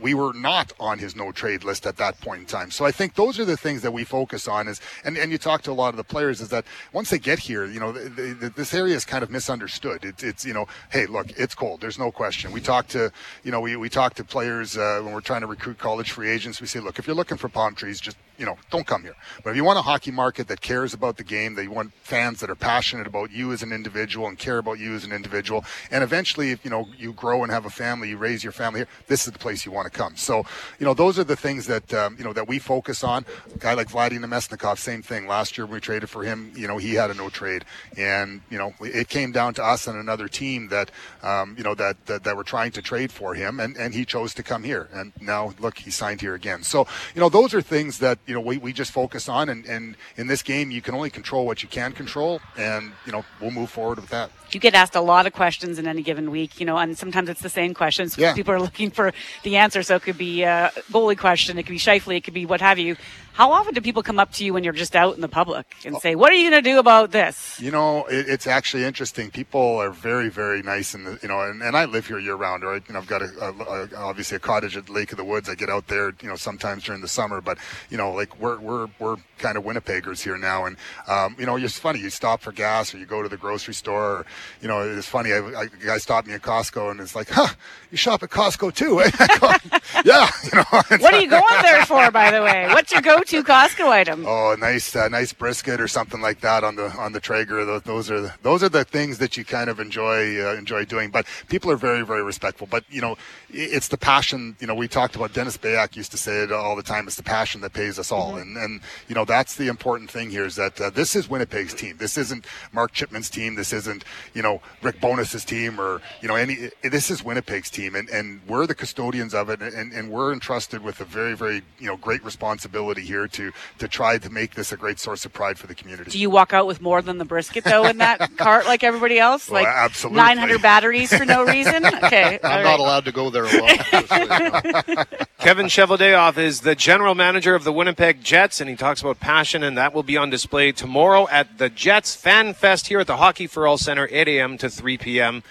[0.00, 2.70] we were not on his no trade list at that point in time.
[2.70, 4.68] So I think those are the things that we focus on.
[4.68, 7.18] Is and, and you talk to a lot of the players is that once they
[7.18, 10.04] get here, you know, the, the, this area is kind of misunderstood.
[10.04, 11.80] It's it's you know, hey, look, it's cold.
[11.80, 12.52] There's no question.
[12.52, 13.12] We talk to
[13.44, 16.30] you know we we talk to players uh, when we're trying to recruit college free
[16.30, 16.61] agents.
[16.62, 19.14] We say, look, if you're looking for palm trees, just you know, don't come here.
[19.44, 21.92] But if you want a hockey market that cares about the game, that you want
[22.02, 25.12] fans that are passionate about you as an individual and care about you as an
[25.12, 28.52] individual, and eventually, if you know, you grow and have a family, you raise your
[28.52, 30.16] family here, this is the place you want to come.
[30.16, 30.44] So,
[30.80, 33.24] you know, those are the things that um, you know that we focus on.
[33.54, 35.28] A guy like Vladimir Namestnikov, same thing.
[35.28, 37.64] Last year when we traded for him, you know, he had a no trade,
[37.96, 40.90] and you know, it came down to us and another team that
[41.22, 44.04] um, you know that, that that were trying to trade for him, and and he
[44.04, 46.64] chose to come here, and now look, he signed here again.
[46.64, 49.64] So, you know, those are things that you know we, we just focus on, and
[49.66, 53.24] and in this game, you can only control what you can control, and you know,
[53.40, 54.30] we'll move forward with that.
[54.50, 57.28] You get asked a lot of questions in any given week, you know, and sometimes
[57.28, 58.18] it's the same questions.
[58.18, 58.34] Yeah.
[58.34, 59.12] People are looking for
[59.44, 59.82] the answer.
[59.82, 62.60] So it could be a goalie question, it could be Scheifele, it could be what
[62.60, 62.96] have you.
[63.34, 65.66] How often do people come up to you when you're just out in the public
[65.86, 68.84] and say, "What are you going to do about this?" You know, it, it's actually
[68.84, 69.30] interesting.
[69.30, 72.62] People are very, very nice, and you know, and, and I live here year round.
[72.62, 75.24] Right, you know, I've got a, a, a obviously a cottage at Lake of the
[75.24, 75.48] Woods.
[75.48, 77.56] I get out there, you know, sometimes during the summer, but
[77.88, 80.76] you know, like we're we're we're kind of Winnipeggers here now, and
[81.08, 82.00] um, you know, it's funny.
[82.00, 84.26] You stop for gas, or you go to the grocery store, or
[84.60, 85.32] you know, it's funny.
[85.32, 87.54] I, I, a guy stopped me at Costco, and it's like, "Huh,
[87.92, 89.10] you shop at Costco too?" eh?"
[90.04, 90.64] Yeah, you know.
[91.02, 92.66] What are you going there for, by the way?
[92.68, 94.26] What's your go-to Costco item?
[94.32, 97.64] Oh, a nice, uh, nice brisket or something like that on the on the Traeger.
[97.66, 100.86] Those, those are the, those are the things that you kind of enjoy uh, enjoy
[100.86, 101.10] doing.
[101.10, 102.66] But people are very very respectful.
[102.66, 103.16] But you know,
[103.50, 104.56] it's the passion.
[104.58, 107.06] You know, we talked about Dennis Beyak used to say it all the time.
[107.06, 108.36] It's the passion that pays us all.
[108.36, 111.74] And and you know that's the important thing here is that uh, this is Winnipeg's
[111.74, 111.96] team.
[111.98, 113.54] This isn't Mark Chipman's team.
[113.56, 116.70] This isn't you know Rick Bowness's team or you know any.
[116.82, 120.82] This is Winnipeg's team, and and we're the custodians of it, and and we're entrusted
[120.82, 124.72] with a very very you know great responsibility here to to try to make this
[124.72, 126.10] a great source of pride for the community.
[126.10, 129.18] Do you walk out with more than the brisket though in that cart like everybody
[129.18, 129.48] else?
[129.48, 130.22] Well, like absolutely.
[130.22, 131.84] 900 batteries for no reason?
[132.02, 132.38] Okay.
[132.42, 132.62] I'm right.
[132.64, 133.76] not allowed to go there alone.
[135.38, 139.62] Kevin Cheveldayoff is the general manager of the Winnipeg Jets, and he talks about passion,
[139.62, 143.18] and that will be on display tomorrow at the Jets Fan Fest here at the
[143.18, 144.58] Hockey for All Center, 8 a.m.
[144.58, 145.42] to 3 p.m.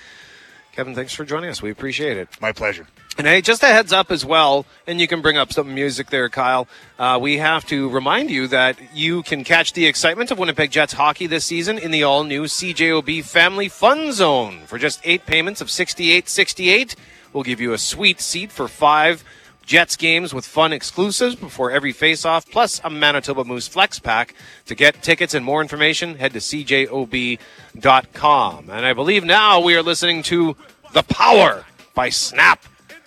[0.73, 1.61] Kevin, thanks for joining us.
[1.61, 2.29] We appreciate it.
[2.39, 2.87] My pleasure.
[3.17, 6.09] And hey, just a heads up as well, and you can bring up some music
[6.09, 6.65] there, Kyle.
[6.97, 10.93] Uh, we have to remind you that you can catch the excitement of Winnipeg Jets
[10.93, 14.61] hockey this season in the all new CJOB Family Fun Zone.
[14.65, 16.95] For just eight payments of sixty-eight sixty-eight,
[17.33, 19.25] we'll give you a sweet seat for five
[19.65, 24.35] Jets games with fun exclusives before every face-off, plus a Manitoba Moose Flex Pack.
[24.65, 27.39] To get tickets and more information, head to cjob.com.
[28.69, 30.55] And I believe now we are listening to
[30.93, 32.65] The Power by Snap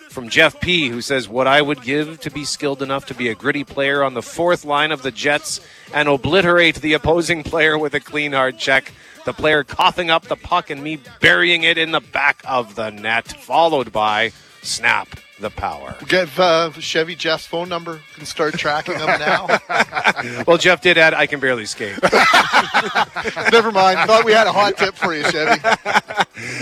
[0.08, 3.28] from Jeff P., who says, What I would give to be skilled enough to be
[3.28, 5.60] a gritty player on the fourth line of the Jets
[5.92, 8.92] and obliterate the opposing player with a clean hard check.
[9.24, 12.90] The player coughing up the puck and me burying it in the back of the
[12.90, 14.30] net, followed by
[14.62, 15.08] Snap
[15.40, 15.96] the Power.
[16.08, 19.46] Get uh, Chevy Jeff's phone number and start tracking them now.
[20.46, 21.98] well, Jeff did add, I can barely skate.
[23.52, 23.98] Never mind.
[24.06, 25.60] Thought we had a hot tip for you, Chevy.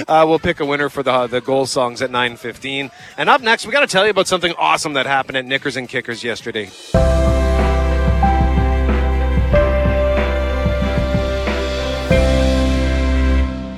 [0.07, 2.91] Uh, we'll pick a winner for the the goal songs at 9:15.
[3.17, 5.77] And up next, we got to tell you about something awesome that happened at Knickers
[5.77, 6.71] and Kickers yesterday.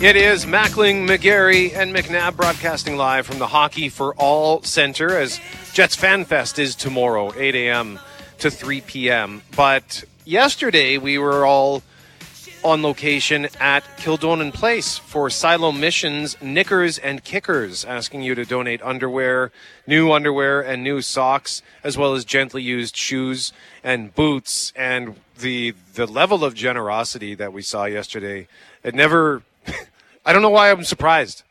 [0.04, 5.40] It is Mackling, McGarry, and McNabb broadcasting live from the Hockey for All Center as
[5.72, 7.98] Jets Fan Fest is tomorrow, 8 a.m.
[8.40, 9.40] to 3 p.m.
[9.56, 11.82] But yesterday we were all
[12.62, 18.82] on location at Kildonan Place for Siloam Mission's Knickers and Kickers, asking you to donate
[18.82, 19.52] underwear,
[19.86, 24.70] new underwear, and new socks, as well as gently used shoes and boots.
[24.76, 28.48] And the the level of generosity that we saw yesterday,
[28.82, 29.42] it never.
[30.24, 31.42] I don't know why I'm surprised.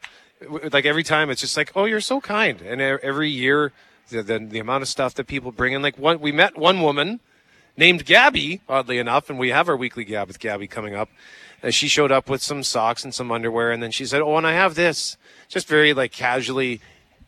[0.71, 2.61] Like every time, it's just like, oh, you're so kind.
[2.61, 3.71] And every year,
[4.09, 5.82] the the, the amount of stuff that people bring in.
[5.82, 7.19] Like one, we met one woman
[7.78, 11.09] named Gabby, oddly enough, and we have our weekly gab with Gabby coming up.
[11.63, 14.38] Uh, she showed up with some socks and some underwear, and then she said, "Oh,
[14.38, 15.17] and I have this."
[15.47, 16.82] Just very like casually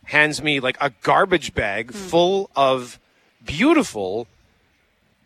[0.04, 3.00] hands me like a garbage bag full of
[3.44, 4.26] beautiful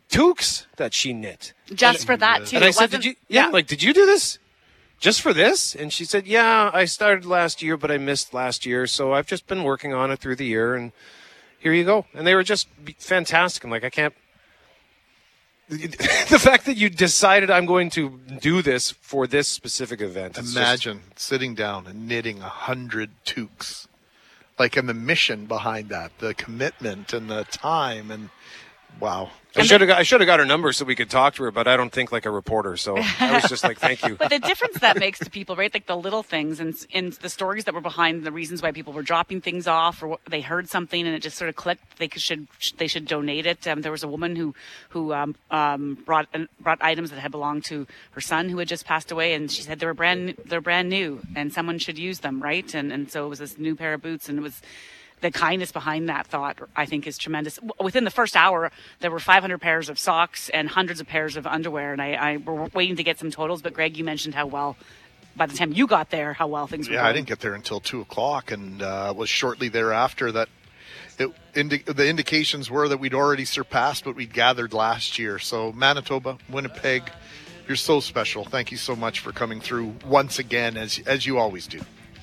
[0.09, 1.55] toques that she knit.
[1.73, 2.57] Just for that too.
[2.57, 3.15] And I said, "Did you?
[3.29, 4.39] Yeah, like, did you do this
[5.01, 8.65] just for this?" And she said, "Yeah, I started last year, but I missed last
[8.65, 10.93] year, so I've just been working on it through the year, and
[11.59, 13.65] here you go." And they were just fantastic.
[13.65, 14.15] I'm like, I can't.
[15.71, 20.37] the fact that you decided I'm going to do this for this specific event.
[20.37, 23.87] it's just- Imagine sitting down and knitting a hundred toques.
[24.59, 28.31] like and the mission behind that, the commitment and the time and
[28.99, 29.31] wow.
[29.57, 31.43] I should have got I should have got her number so we could talk to
[31.43, 32.77] her, but I don't think like a reporter.
[32.77, 34.15] So I was just like, thank you.
[34.15, 35.73] But the difference that makes to people, right?
[35.73, 38.93] Like the little things and and the stories that were behind the reasons why people
[38.93, 41.99] were dropping things off, or they heard something and it just sort of clicked.
[41.99, 42.47] They should
[42.79, 43.67] they should donate it.
[43.67, 44.55] Um, there was a woman who
[44.91, 46.29] who um, um, brought
[46.61, 49.63] brought items that had belonged to her son who had just passed away, and she
[49.63, 52.73] said they were brand they're brand new and someone should use them, right?
[52.75, 54.63] And and so it was this new pair of boots, and it was
[55.21, 57.59] the kindness behind that thought, I think, is tremendous.
[57.83, 61.47] Within the first hour, there were 500 pairs of socks and hundreds of pairs of
[61.47, 63.61] underwear, and I, I were waiting to get some totals.
[63.63, 64.77] But Greg, you mentioned how well,
[65.37, 67.11] by the time you got there, how well things were Yeah, going.
[67.11, 70.49] I didn't get there until two o'clock, and uh, it was shortly thereafter that
[71.19, 75.39] it, indi- the indications were that we'd already surpassed what we'd gathered last year.
[75.39, 77.03] So Manitoba, Winnipeg,
[77.69, 78.45] you're so special.
[78.45, 81.81] Thank you so much for coming through once again, as as you always do.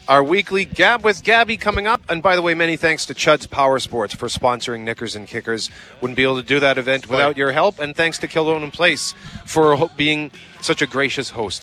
[0.08, 2.02] Our weekly Gab with Gabby coming up.
[2.08, 5.70] And by the way, many thanks to Chud's Power Sports for sponsoring Knickers and Kickers.
[6.00, 7.80] Wouldn't be able to do that event without your help.
[7.80, 9.14] And thanks to Kildonan Place
[9.46, 10.32] for being
[10.62, 11.62] such a gracious host.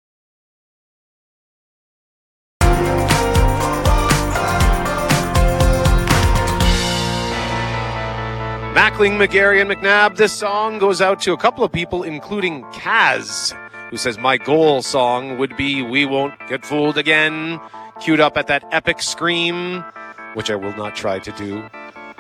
[8.74, 10.16] Mackling, McGarry, and McNabb.
[10.16, 13.56] This song goes out to a couple of people, including Kaz,
[13.88, 17.58] who says, My goal song would be We Won't Get Fooled Again,
[18.04, 19.82] queued up at that epic scream,
[20.34, 21.64] which I will not try to do.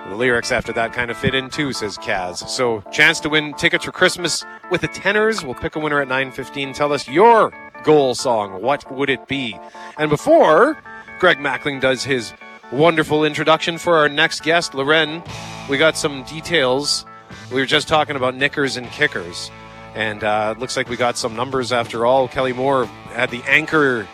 [0.08, 2.48] The lyrics after that kind of fit in too, says Kaz.
[2.48, 5.44] So, chance to win tickets for Christmas with the tenors.
[5.44, 6.74] We'll pick a winner at 9.15.
[6.74, 8.62] Tell us your goal song.
[8.62, 9.58] What would it be?
[9.98, 10.78] And before
[11.18, 12.32] Greg Mackling does his
[12.72, 15.22] wonderful introduction for our next guest, Loren,
[15.68, 17.04] we got some details.
[17.52, 19.50] We were just talking about knickers and kickers.
[19.94, 22.26] And uh, it looks like we got some numbers after all.
[22.26, 24.08] Kelly Moore had the anchor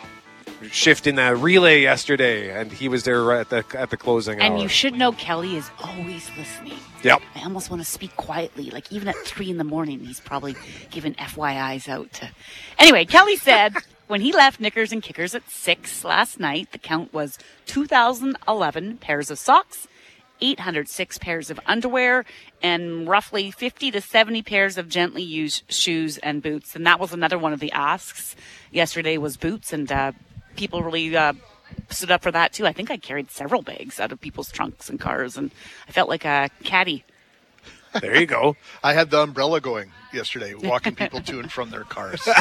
[0.70, 4.54] shift in that relay yesterday, and he was there at the at the closing And
[4.54, 4.62] hour.
[4.62, 6.78] you should know Kelly is always listening.
[7.02, 7.22] Yep.
[7.34, 8.70] I almost want to speak quietly.
[8.70, 10.54] Like even at three in the morning, he's probably
[10.90, 12.28] giving FYIs out to.
[12.78, 13.74] Anyway, Kelly said
[14.06, 19.30] when he left Knickers and Kickers at six last night, the count was 2,011 pairs
[19.30, 19.88] of socks,
[20.42, 22.24] 806 pairs of underwear,
[22.62, 26.74] and roughly 50 to 70 pairs of gently used shoes and boots.
[26.76, 28.36] And that was another one of the asks.
[28.70, 30.12] Yesterday was boots, and uh,
[30.56, 31.16] people really.
[31.16, 31.34] Uh,
[31.88, 32.66] stood up for that too.
[32.66, 35.50] I think I carried several bags out of people's trunks and cars, and
[35.88, 37.04] I felt like a caddy.
[38.00, 38.56] There you go.
[38.84, 42.28] I had the umbrella going yesterday, walking people to and from their cars.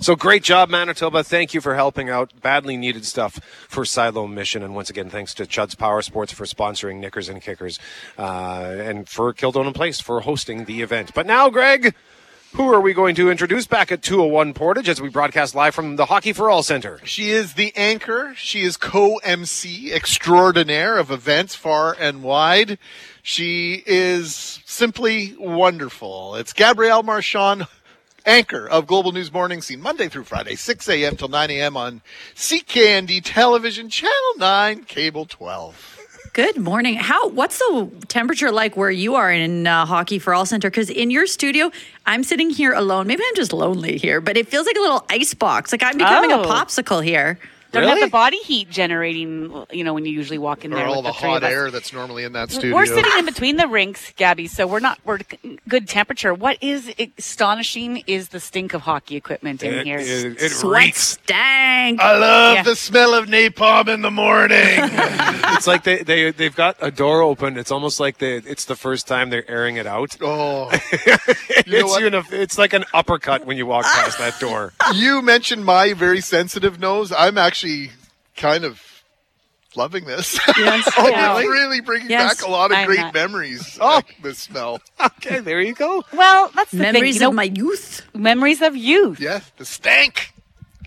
[0.00, 1.22] So great job, Manitoba.
[1.22, 2.32] Thank you for helping out.
[2.40, 3.34] Badly needed stuff
[3.68, 4.62] for Siloam Mission.
[4.62, 7.78] And once again, thanks to Chud's Power Sports for sponsoring Knickers and Kickers
[8.16, 11.12] uh, and for Kildonan Place for hosting the event.
[11.12, 11.94] But now, Greg,
[12.54, 15.96] who are we going to introduce back at 201 Portage as we broadcast live from
[15.96, 17.00] the Hockey for All Center?
[17.04, 18.34] She is the anchor.
[18.36, 22.78] She is co-MC extraordinaire of events far and wide.
[23.22, 26.34] She is simply wonderful.
[26.34, 27.68] It's Gabrielle Marchand,
[28.26, 31.16] anchor of Global News Morning seen, Monday through Friday, 6 a.m.
[31.16, 31.76] till 9 a.m.
[31.76, 32.02] on
[32.34, 35.89] CKND Television, Channel 9, Cable 12.
[36.32, 36.94] Good morning.
[36.94, 37.28] How?
[37.30, 40.70] What's the temperature like where you are in uh, Hockey for All Center?
[40.70, 41.72] Because in your studio,
[42.06, 43.08] I'm sitting here alone.
[43.08, 45.72] Maybe I'm just lonely here, but it feels like a little ice box.
[45.72, 46.42] Like I'm becoming Oh.
[46.42, 47.36] a popsicle here.
[47.72, 50.86] Don't have the body heat generating, you know, when you usually walk in Or there.
[50.86, 52.74] all with the the, hot air that's normally in that studio.
[52.74, 55.18] We're sitting in between the rinks, Gabby, so we're not we're
[55.68, 56.34] good temperature.
[56.34, 56.92] What is
[57.30, 59.98] astonishing is the stink of hockey equipment in It- here.
[59.98, 61.02] it- it Sweat reeks.
[61.22, 62.00] stank.
[62.00, 62.62] I love Yeah.
[62.62, 64.58] the smell of napalm in the morning.
[65.54, 67.56] it's like they, they, they've got a door open.
[67.56, 70.16] It's almost like they, it's the first time they're airing it out.
[70.22, 70.68] Oh.
[70.72, 71.66] it's,
[72.00, 74.72] you know, it's like an uppercut when you walk past that door.
[74.94, 77.12] you mentioned my very sensitive nose.
[77.12, 77.59] I'm actually
[78.36, 78.80] kind of
[79.76, 80.38] loving this.
[80.58, 80.90] Yes.
[80.98, 81.38] oh, Yeah.
[81.38, 82.36] it's really bringing Yes.
[82.38, 83.78] back a lot of I'm great not- memories.
[83.80, 84.80] Oh, the smell.
[85.00, 86.02] Okay, there you go.
[86.12, 86.92] Well, that's the thing.
[86.92, 88.02] Memories you know, of my youth.
[88.14, 89.20] memories of youth.
[89.20, 90.32] Yeah, the stank.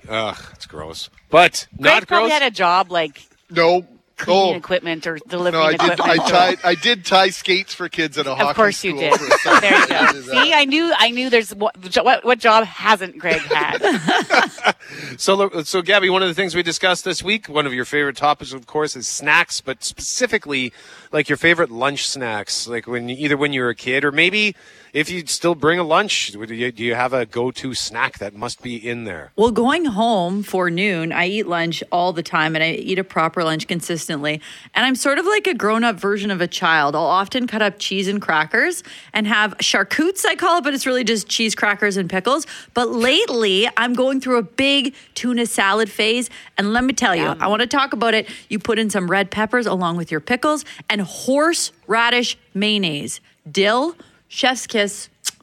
[0.10, 1.10] Ugh, it's gross.
[1.30, 2.40] But Greg not probably gross.
[2.42, 3.88] had a job like No.
[4.24, 4.58] Cleaning Oh.
[4.58, 6.00] equipment or No, delivering I did.
[6.02, 6.58] I or- tied.
[6.64, 9.14] I did tie skates for kids at a hockey Of course you did.
[9.16, 9.62] for a summer.
[9.62, 10.22] There you go.
[10.44, 11.30] See, I knew, I knew.
[11.30, 13.80] There's what, what, what job hasn't Greg had?
[15.18, 18.18] So, so Gabby, one of the things we discussed this week, one of your favorite
[18.18, 20.74] topics, of course, is snacks, but specifically
[21.12, 24.56] like your favorite lunch snacks, like when either when you were a kid or maybe
[24.94, 28.36] if you still bring a lunch, do you, do you have a go-to snack that
[28.36, 29.32] must be in there?
[29.36, 33.04] Well, going home for noon, I eat lunch all the time and I eat a
[33.04, 34.40] proper lunch consistently.
[34.76, 36.96] And I'm sort of like a grown up version of a child.
[36.96, 38.84] I'll often cut up cheese and crackers
[39.14, 42.46] and have charcutes, I call it, but it's really just cheese, crackers, and pickles.
[42.76, 46.30] But lately, I'm going through a big tuna salad phase.
[46.56, 48.30] And let me tell you, I want to talk about it.
[48.48, 53.22] You put in some red peppers along with your pickles and horseradish mayonnaise,
[53.52, 53.96] dill,
[54.34, 55.10] chef's kiss.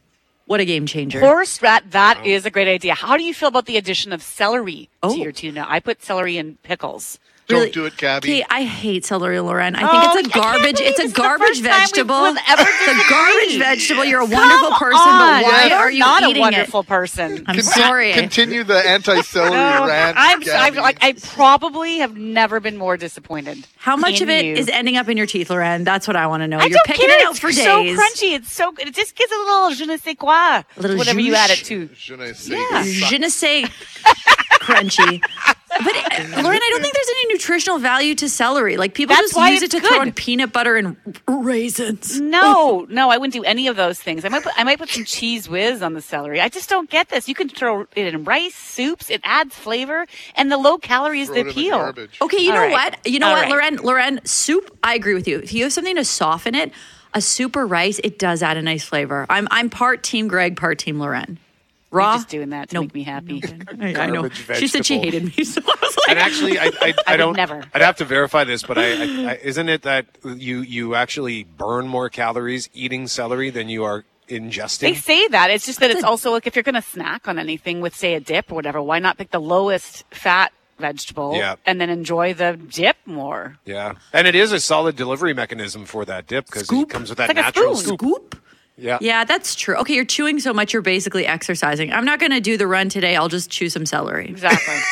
[0.47, 1.21] What a game changer.
[1.21, 2.95] Horse rat, That is a great idea.
[2.95, 5.15] How do you feel about the addition of celery Oh.
[5.15, 5.65] to your tuna?
[5.69, 7.21] I put celery in pickles.
[7.51, 8.29] Don't do it, Gabby.
[8.43, 9.75] Okay, I hate celery, Lauren.
[9.77, 10.81] I Oh, think I it's a garbage.
[10.81, 12.21] It's a this is the garbage first time we vegetable.
[12.21, 14.05] will ever It's a garbage vegetable.
[14.05, 15.43] You're a Come wonderful person, on.
[15.43, 16.87] but why You're are you not eating a wonderful it?
[16.87, 17.45] person?
[17.47, 18.13] I'm sorry.
[18.13, 20.17] Continue the anti-celery No, rant.
[20.19, 23.67] I'm, I'm like I probably have never been more disappointed.
[23.77, 24.55] How much in of it you.
[24.55, 25.85] is ending up in your teeth, Lauren?
[25.85, 26.59] That's what I want to know.
[26.59, 27.19] I You're don't picking care.
[27.19, 28.35] it out it's for so crunchy.
[28.35, 28.89] It's so good.
[28.89, 30.31] It just gives a little je ne sais quoi.
[30.31, 31.89] A little whatever you add it to.
[31.95, 32.83] Je ne sais Yeah.
[32.83, 33.65] Je ne sais
[34.61, 35.21] crunchy.
[35.71, 38.77] But uh, Lauren, I don't think there's any nutritional value to celery.
[38.77, 40.97] Like people That's just use it it's to throw in peanut butter and
[41.29, 42.21] raisins.
[42.21, 44.25] No, no, I wouldn't do any of those things.
[44.25, 46.41] I might put, I might put some cheese whiz on the celery.
[46.41, 47.29] I just don't get this.
[47.29, 49.11] You can throw it in rice, soups.
[49.11, 51.95] It adds flavor, and the low calories the it in the appeal.
[52.21, 52.73] Okay, you All know right.
[52.73, 53.07] what?
[53.07, 53.51] You know All what, right.
[53.51, 53.77] Lauren?
[53.77, 54.77] Lauren, soup.
[54.83, 55.39] I agree with you.
[55.39, 56.73] If you have something to soften it,
[57.15, 59.25] a soup or rice, it does add a nice flavor.
[59.29, 61.39] I'm I'm part Team Greg, part Team Lauren.
[61.93, 62.81] You're just doing that to No.
[62.83, 63.43] make me happy.
[63.81, 64.23] I, I know.
[64.23, 66.73] Garbage She said she hated me, so I was like, And actually, I, I,
[67.07, 67.37] I, I don't.
[67.37, 67.65] never.
[67.75, 71.45] I'd have to verify this, but I, I, I, isn't it that you you actually
[71.45, 74.81] burn more calories eating celery than you are ingesting?
[74.81, 75.51] They say that.
[75.51, 78.15] It's just that it's also like if you're going to snack on anything with, say,
[78.15, 81.57] a dip or whatever, why not pick the lowest fat vegetable Yeah.
[81.67, 83.59] and then enjoy the dip more?
[83.67, 87.19] yeah, and it is a solid delivery mechanism for that dip because it comes with
[87.19, 87.97] that It's like a natural spoon.
[87.99, 88.35] scoop.
[88.35, 88.45] Scoop.
[88.81, 88.99] Yeah.
[89.01, 89.77] Yeah, that's true.
[89.77, 91.93] Okay, you're chewing so much, you're basically exercising.
[91.93, 93.15] I'm not going to do the run today.
[93.17, 94.29] I'll just chew some celery.
[94.29, 94.75] Exactly.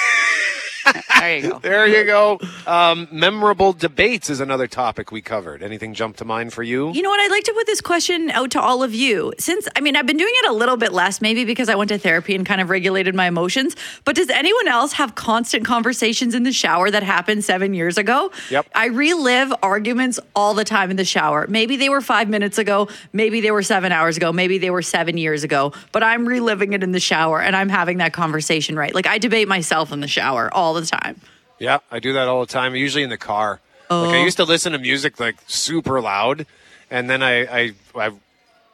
[1.19, 1.59] there you go.
[1.69, 2.41] There you go.
[2.67, 5.63] Um, memorable debates is another topic we covered.
[5.63, 6.93] Anything jump to mind for you?
[6.93, 7.21] You know what?
[7.21, 9.33] I'd like to put this question out to all of you.
[9.39, 11.89] Since, I mean, I've been doing it a little bit less, maybe because I went
[11.91, 13.77] to therapy and kind of regulated my emotions.
[14.05, 18.33] But does anyone else have constant conversations in the shower that happened seven years ago?
[18.51, 18.67] Yep.
[18.75, 21.47] I relive arguments all the time in the shower.
[21.49, 22.89] Maybe they were five minutes ago.
[23.13, 24.33] Maybe they were seven hours ago.
[24.33, 25.73] Maybe they were seven years ago.
[25.93, 28.95] But I'm reliving it in the shower and I'm having that conversation, right?
[28.95, 31.21] Like I debate myself in the shower all the time.
[31.59, 32.75] Yeah, I do that all the time.
[32.77, 33.61] Usually in the car.
[33.91, 34.25] Like I Oh.
[34.25, 36.47] used to listen to music like super loud,
[36.91, 38.11] and then I, I, I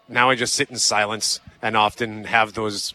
[0.09, 2.95] now I just sit in silence and often have those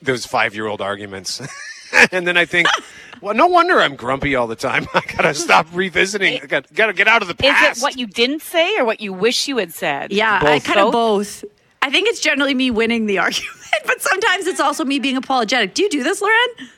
[0.00, 1.40] those five year old arguments.
[2.12, 2.68] and then I think,
[3.20, 4.86] well, no wonder I'm grumpy all the time.
[4.94, 6.40] I gotta stop revisiting.
[6.40, 7.72] I gotta, gotta get out of the past.
[7.72, 10.12] Is it what you didn't say or what you wish you had said?
[10.12, 11.44] Yeah, I kind of both.
[11.82, 15.74] I think it's generally me winning the argument, but sometimes it's also me being apologetic.
[15.74, 16.70] Do you do this, Lauren?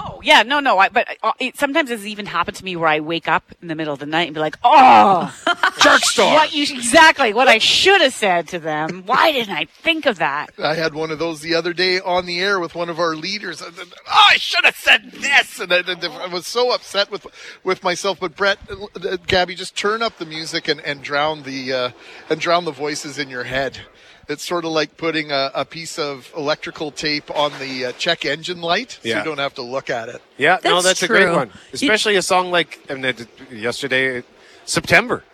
[0.00, 0.78] Oh yeah, no, no.
[0.78, 3.68] I, but uh, it, sometimes it's even happened to me where I wake up in
[3.68, 5.34] the middle of the night and be like, "Oh,
[5.80, 6.32] Jerk store.
[6.34, 9.02] what you exactly what I should have said to them.
[9.06, 12.26] Why didn't I think of that?" I had one of those the other day on
[12.26, 13.60] the air with one of our leaders.
[13.62, 17.26] I Oh, I should have said this, and I, I was so upset with
[17.64, 18.20] with myself.
[18.20, 21.90] But Brett, uh, Gabby, just turn up the music and, and drown the uh,
[22.30, 23.80] and drown the voices in your head.
[24.28, 28.24] It's sort of like putting a, a piece of electrical tape on the uh, check
[28.26, 29.18] engine light, so Yeah.
[29.18, 30.20] you don't have to look at it.
[30.36, 31.34] Yeah, no, That's that's a great true.
[31.36, 31.48] one.
[31.48, 33.14] You- Especially a song like I mean,
[33.50, 34.22] yesterday,
[34.66, 35.24] September.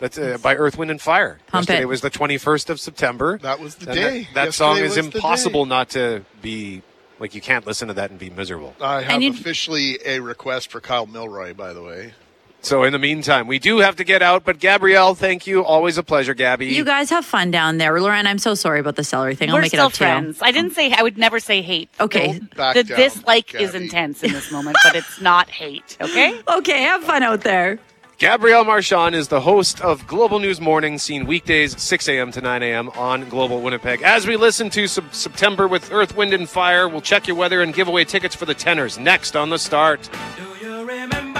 [0.00, 1.38] That's uh, by Earth, Wind, and Fire.
[1.48, 1.88] Pump yesterday it.
[1.88, 3.38] was the 21st of September.
[3.42, 4.20] That was the And day.
[4.34, 6.82] That, that song is impossible not to be
[7.18, 8.74] like you can't listen to that and be miserable.
[8.80, 12.14] I have officially a request for Kyle Milroy, by the way.
[12.62, 14.44] So in the meantime, we do have to get out.
[14.44, 15.64] But Gabrielle, thank you.
[15.64, 16.66] Always a pleasure, Gabby.
[16.66, 17.98] You guys have fun down there.
[18.00, 19.48] Lauren, I'm so sorry about the celery thing.
[19.48, 20.10] I'll We're make it still up to you.
[20.10, 20.38] friends.
[20.42, 21.88] I didn't say I would never say hate.
[21.98, 22.38] Okay.
[22.38, 25.96] The- Back the down, dislike is intense in this moment, but it's not hate.
[26.00, 26.38] Okay.
[26.48, 27.78] Okay, have fun out there.
[28.18, 32.30] Gabrielle Marchand is the host of Global News Morning, seen weekdays 6 a.m.
[32.32, 32.90] to 9 a.m.
[32.90, 34.02] on Global Winnipeg.
[34.02, 37.62] As we listen to Sep- September with Earth, Wind, and Fire, we'll check your weather
[37.62, 40.10] and give away tickets for the tenors next on the start.
[40.36, 41.39] Do you remember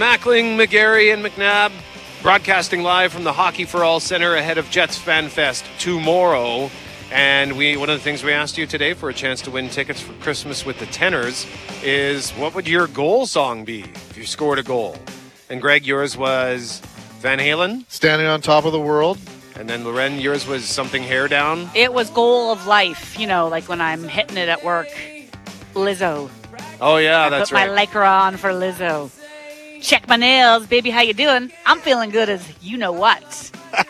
[0.00, 1.70] Mackling, McGarry, and McNabb
[2.22, 6.70] broadcasting live from the Hockey for All Center ahead of Jets Fan Fest tomorrow.
[7.12, 9.68] And we one of the things we asked you today for a chance to win
[9.68, 11.46] tickets for Christmas with the Tenors
[11.82, 14.96] is what would your goal song be if you scored a goal?
[15.50, 16.80] And Greg, yours was
[17.18, 17.84] Van Halen.
[17.90, 19.18] Standing on top of the world.
[19.54, 21.68] And then Loren, yours was something hair down.
[21.74, 24.88] It was goal of life, you know, like when I'm hitting it at work.
[25.74, 26.30] Lizzo.
[26.80, 27.70] Oh yeah, I that's put right.
[27.70, 29.10] my lycra on for Lizzo.
[29.80, 30.90] Check my nails, baby.
[30.90, 31.50] How you doing?
[31.66, 33.50] I'm feeling good as you know what.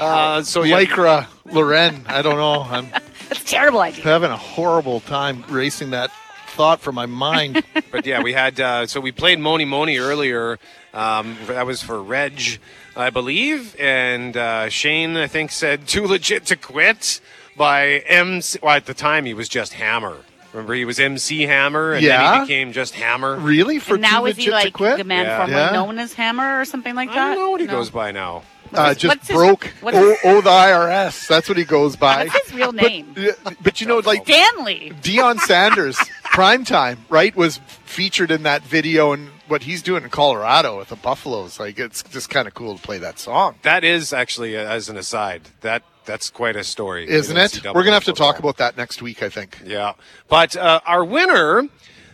[0.00, 2.04] Uh, so yeah, Lycra, Loren.
[2.08, 2.62] I don't know.
[2.62, 2.88] I'm
[3.28, 4.02] That's a terrible idea.
[4.02, 6.10] having a horrible time racing that
[6.48, 7.62] thought from my mind.
[7.92, 10.58] but yeah, we had uh, so we played Mony Mony earlier.
[10.92, 12.58] Um, that was for Reg,
[12.96, 17.20] I believe, and uh, Shane I think said "Too legit to quit"
[17.56, 18.58] by MC.
[18.60, 20.18] Well, at the time he was just Hammer.
[20.54, 23.34] Remember, he was MC Hammer, and then he became just Hammer.
[23.36, 23.80] really?
[23.80, 24.98] For And now Too is he like quit?
[24.98, 25.36] the man Yeah.
[25.38, 25.70] formerly Yeah.
[25.72, 27.18] known as Hammer or something like that?
[27.18, 27.34] I that?
[27.34, 27.72] don't know what he No.
[27.72, 28.44] goes by now.
[28.72, 29.72] uh, What's- just what's his- broke.
[29.84, 31.28] oh, his- oh, the IRS.
[31.28, 32.24] That's what he goes by.
[32.26, 33.14] What's his real name?
[33.44, 34.92] But, but you know, like Stanley.
[35.00, 40.78] Deion Sanders, primetime, right, was featured in that video and what he's doing in Colorado
[40.78, 41.60] with the Buffaloes.
[41.60, 44.88] Like, it's just kind of cool to play that song, That is actually, uh, as
[44.88, 47.64] an aside, that that's quite a story, isn't it?
[47.64, 48.32] We're going to have to football.
[48.32, 49.58] talk about that next week, I think.
[49.64, 49.94] Yeah,
[50.28, 51.68] but uh, our winner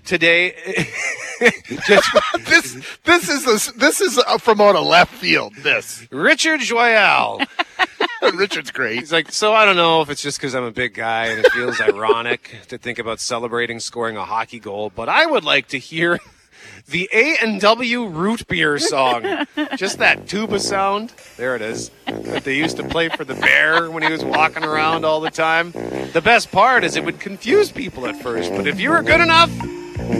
[0.04, 0.54] today.
[1.86, 2.08] just
[2.46, 5.54] this this is a, this is uh from out of left field.
[5.56, 7.40] This Richard Joyal.
[8.34, 8.98] Richard's great.
[8.98, 11.44] He's like, so I don't know if it's just because I'm a big guy and
[11.44, 15.68] it feels ironic to think about celebrating scoring a hockey goal, but I would like
[15.68, 16.20] to hear
[16.90, 19.46] the A and W root beer song.
[19.76, 21.12] just that tuba sound.
[21.36, 21.90] There it is.
[22.06, 25.30] That they used to play for the bear when he was walking around all the
[25.30, 25.70] time.
[25.70, 29.20] The best part is it would confuse people at first, but if you were good
[29.20, 29.50] enough,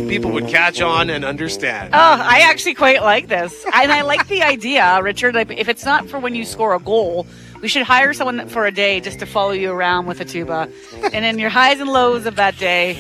[0.09, 1.95] people would catch on and understand.
[1.95, 3.65] Oh, I actually quite like this.
[3.73, 5.35] And I like the idea, Richard.
[5.35, 7.27] Like, if it's not for when you score a goal,
[7.61, 10.69] we should hire someone for a day just to follow you around with a tuba.
[11.13, 12.97] And in your highs and lows of that day,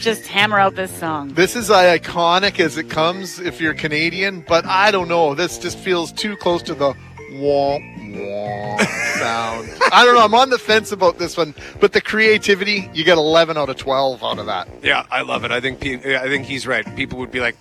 [0.00, 1.28] just hammer out this song.
[1.34, 5.34] This is as iconic as it comes if you're Canadian, but I don't know.
[5.34, 6.94] This just feels too close to the
[7.32, 8.80] womp womp
[9.18, 9.68] sound.
[9.92, 10.24] I don't know.
[10.24, 13.76] I'm on the fence about this one, but the creativity, you get 11 out of
[13.76, 14.68] 12 out of that.
[14.82, 15.50] Yeah, I love it.
[15.50, 16.84] I think pe- I think he's right.
[16.96, 17.56] People would be like,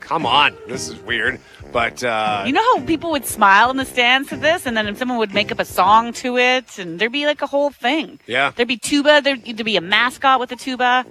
[0.00, 1.40] "Come on, this is weird,"
[1.72, 4.94] but uh, You know how people would smile in the stands to this, and then
[4.96, 8.18] someone would make up a song to it, and there'd be like a whole thing.
[8.26, 8.52] Yeah.
[8.54, 11.04] There'd be tuba, there'd, there'd be a mascot with a tuba.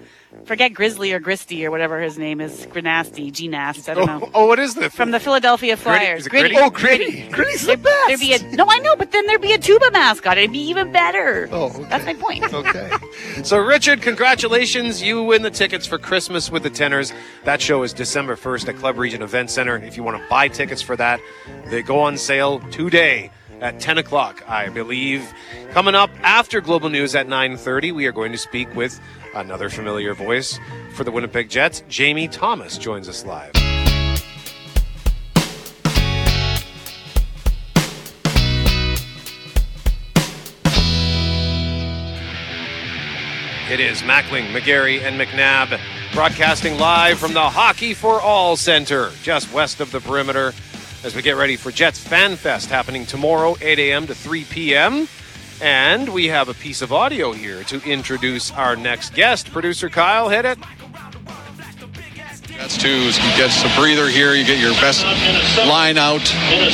[0.46, 2.68] Forget Grizzly or Gristy or whatever his name is.
[2.68, 4.26] Grinasty, Gnast, I don't oh, know.
[4.26, 4.94] oh, oh, what is this?
[4.94, 6.22] From the Philadelphia Flyers.
[6.22, 6.56] is it Gritty?
[6.56, 7.28] Oh, Gritty.
[7.30, 8.08] Gritty's the best.
[8.08, 10.38] There'd be a no, I know, but then there'd be a tuba mascot.
[10.38, 11.50] It'd be even better.
[11.52, 11.84] Oh, okay.
[11.86, 12.54] That's my point.
[12.54, 12.92] Okay.
[13.44, 15.02] So, Richard, congratulations.
[15.02, 17.12] You win the tickets for Christmas with the Tenors.
[17.46, 19.78] That show is December 1st at Club Regent Event Center.
[19.78, 21.20] If you want to buy tickets for that,
[21.68, 25.34] they go on sale today at 10 o'clock, I believe.
[25.72, 29.00] Coming up after Global News at 9.30, we are going to speak with
[29.34, 30.60] another familiar voice
[30.94, 31.84] for the Winnipeg Jets.
[31.88, 33.52] Jamie Thomas joins us live.
[43.72, 45.80] It is Mackling, McGarry, and McNabb
[46.12, 50.54] broadcasting live from the Hockey for All Center, just west of the perimeter,
[51.04, 54.08] as we get ready for Jets Fan Fest happening tomorrow, 8 a.m.
[54.08, 55.08] to 3 p.m.
[55.62, 59.52] And we have a piece of audio here to introduce our next guest.
[59.52, 60.58] Producer Kyle, hit it.
[62.58, 62.90] That's two.
[62.90, 64.36] You get a breather here.
[64.36, 65.04] You get your best
[65.66, 66.22] line out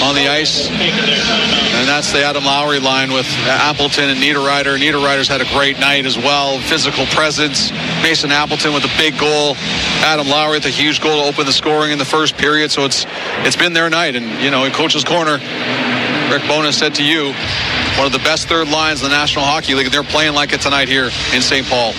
[0.01, 0.67] on the ice.
[0.67, 4.77] And that's the Adam Lowry line with Appleton and Niederreiter.
[4.79, 6.59] Niederreiter's had a great night as well.
[6.61, 7.71] Physical presence.
[8.01, 9.55] Mason Appleton with a big goal.
[10.01, 12.71] Adam Lowry with a huge goal to open the scoring in the first period.
[12.71, 13.05] So it's
[13.45, 14.15] it's been their night.
[14.15, 15.37] And, you know, in Coach's Corner,
[16.31, 17.33] Rick Bowness said to you,
[17.97, 19.85] one of the best third lines in the National Hockey League.
[19.85, 21.65] And they're playing like it tonight here in St.
[21.67, 21.93] Paul.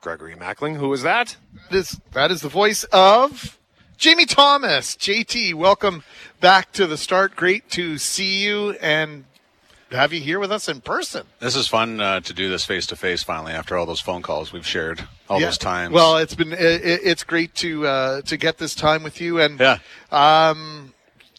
[0.00, 1.36] Gregory Mackling, who is that?
[1.70, 3.58] That is, that is the voice of
[3.98, 4.94] Jamie Thomas.
[4.96, 6.02] JT, welcome
[6.40, 7.34] back to the start.
[7.36, 9.24] Great to see you and
[9.90, 11.26] have you here with us in person.
[11.40, 14.22] This is fun uh, to do this face to face finally after all those phone
[14.22, 15.46] calls we've shared all Yeah.
[15.46, 15.92] those times.
[15.92, 19.40] Well, it's been it, it- it's great to uh, to get this time with you
[19.40, 19.78] and Yeah.
[20.10, 20.92] Um,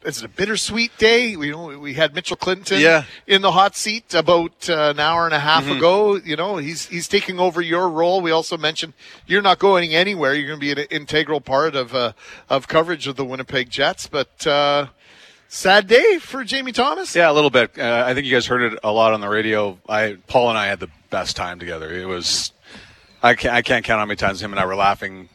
[0.05, 1.35] it's a bittersweet day.
[1.35, 3.03] We we had Mitchell Clinton Yeah.
[3.25, 5.77] in the hot seat about uh, an hour and a half Mhm.
[5.77, 6.15] ago.
[6.15, 8.21] You know, he's he's taking over your role.
[8.21, 8.93] We also mentioned
[9.25, 10.33] you're not going anywhere.
[10.35, 12.13] You're going to be an integral part of uh,
[12.49, 14.07] of coverage of the Winnipeg Jets.
[14.07, 14.87] But uh,
[15.49, 17.15] sad day for Jamie Thomas.
[17.15, 17.71] yeah, a little bit.
[17.77, 19.77] Uh, I think you guys heard it a lot on the radio.
[19.89, 21.91] I Paul and I had the best time together.
[21.91, 22.51] It was
[23.23, 25.29] I can't I can't count how many times him and I were laughing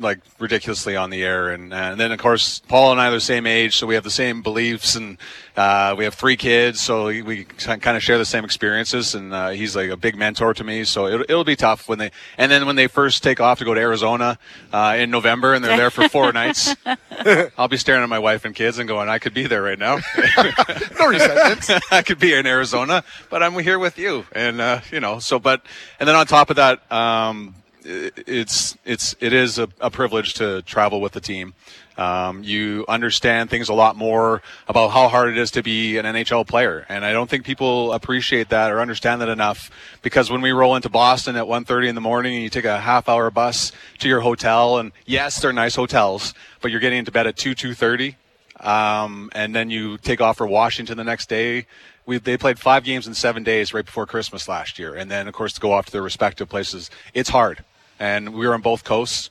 [0.00, 3.20] like ridiculously on the air, and, and then of course Paul and I are the
[3.20, 5.18] same age, so we have the same beliefs, and
[5.56, 9.34] uh, we have three kids, so we, we kind of share the same experiences, and
[9.34, 10.84] uh, he's like a big mentor to me.
[10.84, 13.64] So it, it'll be tough when they, and then when they first take off to
[13.64, 14.38] go to Arizona
[14.72, 16.76] uh, in November, and they're there for four nights,
[17.58, 19.78] I'll be staring at my wife and kids and going, I could be there right
[19.78, 19.98] now.
[20.98, 21.82] no resentment.
[21.90, 25.18] I could be in Arizona, but I'm here with you, and uh, you know.
[25.18, 25.62] So, but
[25.98, 27.57] and then on top of that, um, i-
[27.88, 31.54] it's it's it is a, a privilege to travel with the team.
[31.96, 36.04] Um, you understand things a lot more about how hard it is to be an
[36.04, 39.70] NHL player, and I don't think people appreciate that or understand that enough.
[40.02, 42.78] Because when we roll into Boston at 1:30 in the morning, and you take a
[42.78, 47.26] half-hour bus to your hotel, and yes, they're nice hotels, but you're getting into bed
[47.26, 48.16] at two two thirty
[48.60, 51.66] um, and then you take off for Washington the next day.
[52.06, 55.28] We, they played five games in seven days right before Christmas last year, and then
[55.28, 56.90] of course to go off to their respective places.
[57.14, 57.64] It's hard,
[57.98, 59.30] and we were on both coasts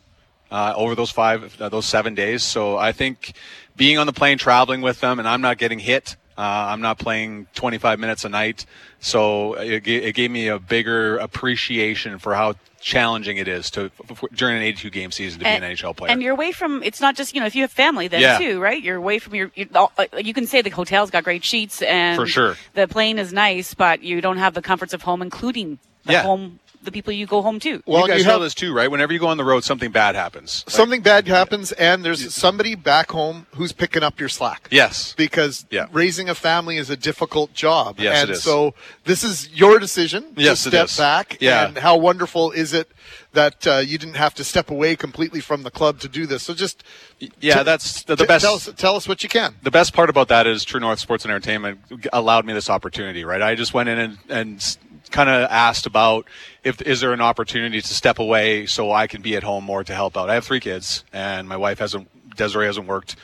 [0.51, 2.43] uh, over those five, uh, those seven days.
[2.43, 3.33] So I think
[3.75, 6.15] being on the plane, traveling with them, and I'm not getting hit.
[6.37, 6.41] Uh,
[6.71, 8.67] I'm not playing 25 minutes a night,
[8.99, 13.85] so it, ga- it gave me a bigger appreciation for how challenging it is to
[13.85, 16.11] f- f- during an 82 game season to be an NHL player.
[16.11, 16.83] And you're away from.
[16.83, 18.37] It's not just you know if you have family then Yeah.
[18.37, 18.79] too, right?
[18.81, 19.51] You're away from your.
[19.55, 22.55] You, all- you can say the hotel's got great sheets and For sure.
[22.75, 26.21] the plane is nice, but you don't have the comforts of home, including the Yeah.
[26.21, 27.81] home, the people you go home to.
[27.85, 28.89] Well, you guys know this too, right?
[28.89, 30.63] Whenever you go on the road, something bad happens.
[30.67, 34.67] Something bad happens, and there's somebody back home who's picking up your slack.
[34.71, 35.13] Yes.
[35.17, 35.87] Because Yeah.
[35.91, 37.99] raising a family is a difficult job.
[37.99, 38.43] Yes, and it is.
[38.43, 38.73] so
[39.05, 40.97] this is your decision Yes, to step is.
[40.97, 41.37] back.
[41.41, 41.67] Yeah.
[41.67, 42.89] And how wonderful is it
[43.33, 46.43] that uh, you didn't have to step away completely from the club to do this?
[46.43, 46.83] So just
[47.19, 48.45] Yeah, t- that's the, the t- best.
[48.45, 49.55] Tell us, tell us what you can.
[49.63, 51.79] the best part about that is True North Sports and Entertainment
[52.13, 53.41] allowed me this opportunity, right?
[53.41, 54.77] I just went in and, and
[55.11, 56.25] kind of asked about
[56.63, 59.83] if is there an opportunity to step away so I can be at home more
[59.83, 60.29] to help out.
[60.29, 63.15] I have three kids, and my wife hasn't Desiree hasn't worked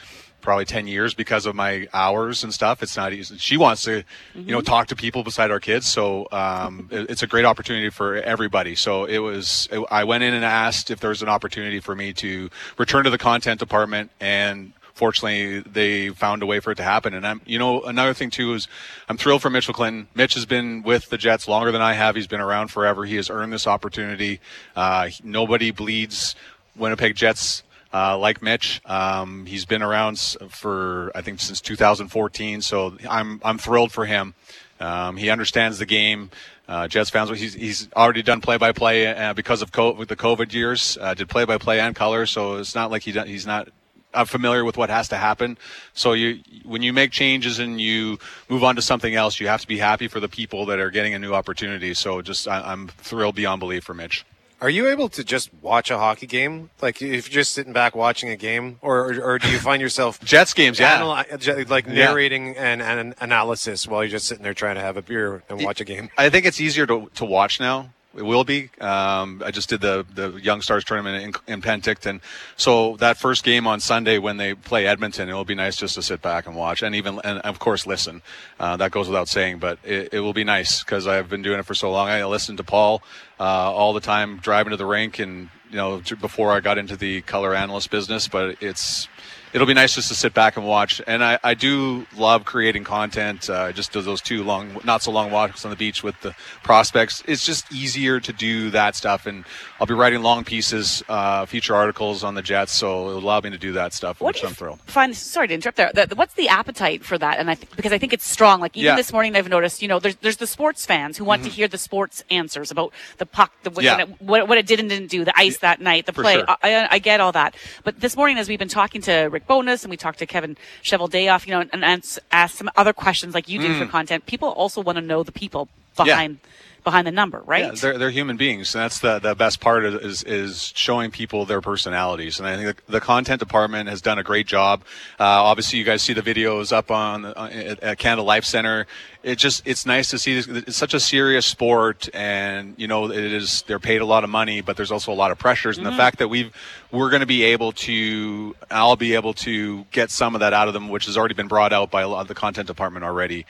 [0.42, 2.84] probably 10 years because of my hours and stuff.
[2.84, 3.38] It's not easy.
[3.38, 4.04] She wants to
[4.36, 7.90] you know talk to people beside our kids so um, it- it's a great opportunity
[7.90, 8.76] for everybody.
[8.76, 12.12] So it was i went in and asked if there was an opportunity for me
[12.14, 16.84] to return to the content department and fortunately they found a way for it to
[16.84, 18.68] happen and i'm you know another thing too is
[19.10, 22.16] i'm thrilled for mitchell clinton mitch has been with the jets longer than i have
[22.16, 24.40] he's been around forever he has earned this opportunity
[24.76, 26.36] uh, nobody bleeds
[26.76, 27.64] winnipeg jets
[27.94, 28.82] uh, like Mitch.
[28.86, 30.18] Um, he's been around
[30.50, 34.34] for I think since 2014, so I'm I'm thrilled for him.
[34.80, 36.32] Um, he understands the game.
[36.68, 40.98] Uh, Jets fans, he's, he's already done play-by-play uh, because of COVID, the COVID years.
[41.00, 43.68] Uh, did play-by-play and color, so it's not like he he's not
[44.14, 45.58] uh, familiar with what has to happen.
[45.94, 49.62] So you when you make changes and you move on to something else, you have
[49.62, 51.94] to be happy for the people that are getting a new opportunity.
[51.94, 54.26] So just I, I'm thrilled beyond belief for Mitch.
[54.62, 56.70] Are you able to just watch a hockey game?
[56.82, 59.82] Like if you're just sitting back watching a game, or or, or do you find
[59.82, 60.80] yourself Jets games?
[60.80, 61.02] Yeah.
[61.02, 61.94] analy- like Yeah.
[62.06, 65.62] narrating and, and analysis while you're just sitting there trying to have a beer and
[65.66, 66.10] watch a game.
[66.18, 67.90] I think it's easier to, to watch now.
[68.16, 68.70] It will be.
[68.80, 72.22] Um, I just did the the Young Stars tournament in, in Penticton,
[72.56, 75.96] so that first game on Sunday when they play Edmonton, it will be nice just
[75.96, 78.22] to sit back and watch, and even and of course listen.
[78.60, 81.60] Uh, that goes without saying, but it, it will be nice because I've been doing
[81.60, 82.08] it for so long.
[82.08, 83.02] I listen to Paul
[83.40, 86.96] uh, all the time driving to the rink, and you know before I got into
[86.96, 89.08] the color analyst business, but it's
[89.54, 91.02] it'll be nice just to sit back and watch.
[91.06, 93.50] And I, I do love creating content.
[93.50, 96.36] Uh, just do those two long, not so long walks on the beach with the
[96.64, 97.24] prospects.
[97.28, 99.26] It's just easier to do that stuff.
[99.26, 99.46] And
[99.80, 102.74] I'll be writing long pieces, uh, feature articles on the Jets.
[102.74, 104.80] So it'll allow me to do that stuff, What which I'm thrilled.
[104.82, 105.92] Find sorry to interrupt there.
[105.94, 107.38] The, what's the appetite for that?
[107.40, 108.60] And I think because I think it's strong.
[108.60, 108.96] Like even Yeah.
[108.96, 109.82] this morning, I've noticed.
[109.82, 111.54] You know, there's there's the sports fans who want to Mhm.
[111.54, 114.06] hear the sports answers about the puck, the what, Yeah.
[114.20, 116.34] what, what it did and didn't do, the ice that night, the For play.
[116.36, 116.46] sure.
[116.50, 117.56] I, I, I get all that.
[117.84, 120.58] But this morning, as we've been talking to Rick Bowness and we talked to Kevin
[120.84, 123.90] Cheveldayoff, you know, and, and asked some other questions like you do for Mm.
[123.90, 126.40] content, people also want to know the people behind
[126.84, 127.66] behind the number, right?
[127.66, 131.12] Yeah, they're, they're human beings, and that's the, the best part is, is is showing
[131.12, 132.40] people their personalities.
[132.40, 134.84] And I think the, the content department has done a great job.
[135.20, 138.86] Uh, obviously, you guys see the videos up on uh, at, Canada Life Center.
[139.24, 140.48] It just it's nice to see this.
[140.48, 143.64] It's such a serious sport, and you know it is.
[143.68, 145.78] They're paid a lot of money, but there's also a lot of pressures.
[145.78, 145.92] And Mhm.
[145.92, 146.54] the fact that we've
[146.92, 150.68] we're going to be able to, I'll be able to get some of that out
[150.68, 153.04] of them, which has already been brought out by a lot of the content department
[153.04, 153.46] already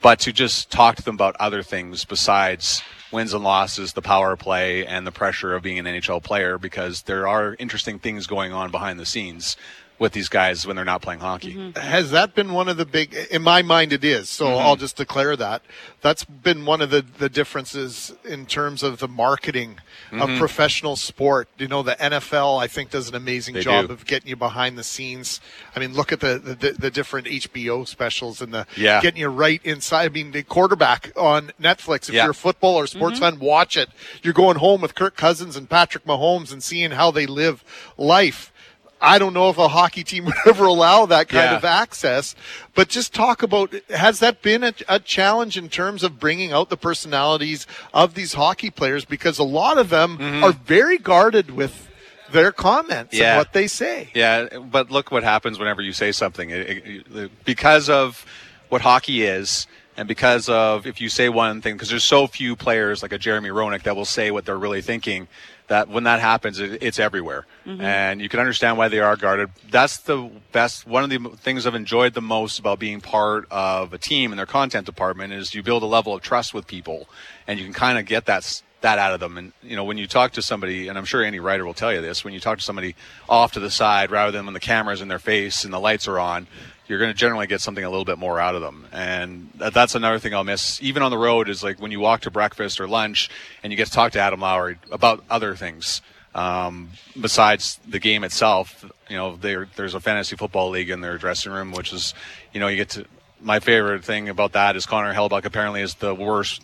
[0.00, 2.82] but to just talk to them about other things besides
[3.12, 7.02] wins and losses, the power play, and the pressure of being an NHL player, because
[7.02, 9.56] there are interesting things going on behind the scenes.
[9.98, 11.54] With these guys when they're not playing hockey.
[11.54, 11.80] Mm-hmm.
[11.80, 13.14] Has that been one of the big?
[13.30, 14.28] In my mind, it is.
[14.28, 14.60] So Mhm.
[14.60, 15.62] I'll just declare that
[16.00, 19.78] that's been one of the the differences in terms of the marketing
[20.12, 20.38] of Mhm.
[20.38, 21.48] professional sport.
[21.58, 23.92] You know, the NFL I think does an amazing They job do.
[23.92, 25.40] of getting you behind the scenes.
[25.74, 29.00] I mean, look at the the, the different HBO specials and the Yeah.
[29.00, 30.04] getting you right inside.
[30.06, 32.08] I mean, the quarterback on Netflix.
[32.08, 32.22] If Yeah.
[32.24, 33.90] you're a football or sports fan, watch it.
[34.22, 37.64] You're going home with Kirk Cousins and Patrick Mahomes and seeing how they live
[37.96, 38.52] life.
[39.00, 41.56] I don't know if a hockey team would ever allow that kind Yeah.
[41.56, 42.34] of access,
[42.74, 46.68] but just talk about has that been a, a challenge in terms of bringing out
[46.70, 50.44] the personalities of these hockey players because a lot of them Mm-hmm.
[50.44, 51.88] are very guarded with
[52.32, 53.32] their comments Yeah.
[53.34, 54.10] and what they say.
[54.14, 56.50] Yeah, but look what happens whenever you say something.
[56.50, 58.26] It, it- it- because of
[58.68, 59.66] what hockey is,
[59.96, 63.18] and because of if you say one thing, because there's so few players like a
[63.18, 65.26] Jeremy Roenick that will say what they're really thinking.
[65.68, 67.80] That when that happens, it, it's everywhere, Mhm.
[67.82, 69.50] and you can understand why they are guarded.
[69.70, 70.86] That's the best.
[70.86, 74.38] One of the things I've enjoyed the most about being part of a team in
[74.38, 77.06] their content department is you build a level of trust with people,
[77.46, 79.36] and you can kind of get that that out of them.
[79.36, 81.92] And you know, when you talk to somebody, and I'm sure any writer will tell
[81.92, 82.94] you this, when you talk to somebody
[83.28, 86.06] off to the side rather than when the camera's in their face and the lights
[86.08, 86.46] are on,
[86.88, 88.86] you're going to generally get something a little bit more out of them.
[88.92, 92.22] And that's another thing I'll miss, even on the road, is like when you walk
[92.22, 93.28] to breakfast or lunch
[93.62, 96.00] and you get to talk to Adam Lowry about other things.
[96.34, 96.90] Um,
[97.20, 101.72] besides the game itself, you know, there's a fantasy football league in their dressing room,
[101.72, 102.14] which is,
[102.52, 103.06] you know, you get to.
[103.40, 106.60] My favorite thing about that is Connor Hellebuyck apparently is the worst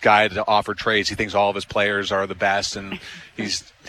[0.00, 1.08] guy to offer trades.
[1.08, 2.98] He thinks all of his players are the best, and
[3.36, 3.48] he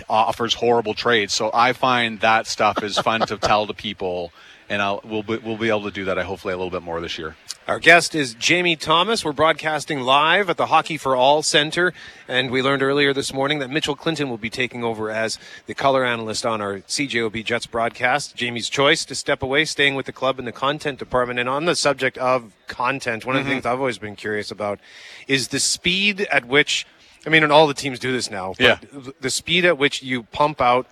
[0.10, 1.34] offers horrible trades.
[1.34, 4.32] So I find that stuff is fun to tell to people,
[4.72, 6.18] and I'll, we'll be, we'll be able to do that.
[6.18, 7.36] I hopefully a little bit more this year.
[7.68, 9.24] Our guest is Jamie Thomas.
[9.26, 11.94] We're broadcasting live at the Hockey for All Center,
[12.28, 15.38] and we learned earlier this morning that Mitchell Clinton will be taking over as
[15.68, 18.34] the color analyst on our CJOB Jets broadcast.
[18.36, 21.38] Jamie's choice to step away, staying with the club in the content department.
[21.38, 23.54] And on the subject of content, one of the Mhm.
[23.56, 24.80] things I've always been curious about
[25.28, 26.88] is the speed at which,
[27.28, 29.02] I mean, and all the teams do this now, but Yeah.
[29.20, 30.88] the speed at which you pump out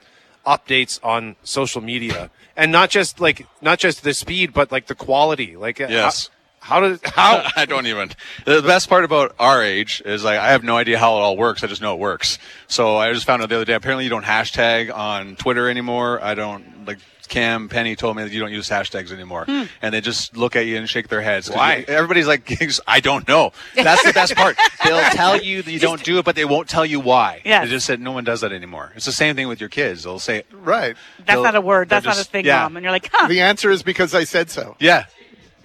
[0.46, 4.96] updates on social media and not just like not just the speed but like the
[4.96, 6.30] quality like Yes.
[6.62, 8.12] How, how does how I don't even.
[8.46, 11.38] The best part about our age is like I have no idea how it all
[11.38, 11.64] works.
[11.64, 12.38] I just know it works.
[12.68, 13.74] So I just found out the other day.
[13.74, 16.22] Apparently, you don't hashtag on Twitter anymore.
[16.24, 17.00] I don't like.
[17.28, 19.66] Cam Penny told me that you don't use hashtags anymore, Hmm.
[19.84, 21.48] and they just look at you and shake their heads.
[21.48, 21.86] Why?
[21.88, 22.52] everybody's like,
[22.88, 24.58] "I don't know." That's the best part.
[24.84, 27.44] They'll tell you that you don't do it, but they won't tell you why.
[27.46, 27.64] Yeah.
[27.64, 28.94] They just said no one does that anymore.
[28.96, 30.02] It's the same thing with your kids.
[30.06, 31.90] They'll say, "Right." That's not a word.
[31.90, 32.64] That's they'll not a thing, yeah.
[32.64, 32.78] mom.
[32.78, 33.28] And you're like, huh?
[33.28, 34.76] The answer is because I said so.
[34.80, 35.06] Yeah.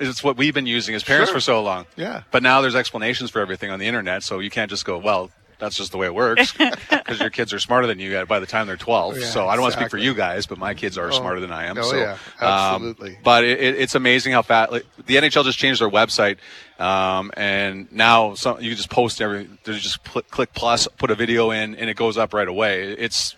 [0.01, 1.37] It's what we've been using as parents Sure.
[1.37, 1.87] for so long.
[1.97, 2.23] Yeah.
[2.31, 5.31] But now there's explanations for everything on the internet, so you can't just go, well,
[5.61, 6.53] that's just the way it works
[6.91, 9.19] because your kids are smarter than you by the time they're 12.
[9.19, 11.11] Yeah, so I don't want to speak for you guys, but my kids are Oh.
[11.13, 11.79] smarter than I am.
[11.79, 12.13] Oh, so, yeah.
[12.41, 12.49] um,
[12.89, 13.19] Absolutely.
[13.23, 16.39] but it, it, it's amazing how fast like, the NHL just changed their website,
[16.81, 19.49] um, and now some, you can just post every.
[19.63, 22.91] There's just pl- click plus, put a video in, and it goes up right away.
[22.93, 23.37] It's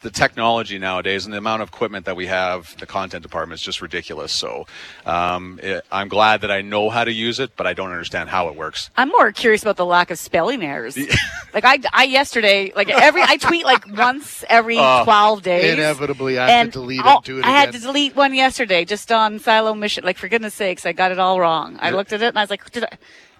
[0.00, 3.64] the technology nowadays and the amount of equipment that we have, the content department is
[3.64, 4.32] just ridiculous.
[4.32, 4.66] So
[5.06, 8.28] um, it, I'm glad that I know how to use it, but I don't understand
[8.28, 8.90] how it works.
[8.96, 10.96] I'm more curious about the lack of spelling errors.
[11.54, 15.74] like I, I yesterday, like every, I tweet like once every Oh, 12 days.
[15.74, 18.84] inevitably, I have to delete I'll- and do it I had to delete one yesterday
[18.84, 20.04] just on Siloam Mission.
[20.04, 21.76] Like for goodness sakes, I got it all wrong.
[21.80, 22.98] I looked at it and I was like, did I,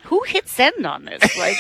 [0.09, 1.23] who hit send on this?
[1.37, 1.57] Like,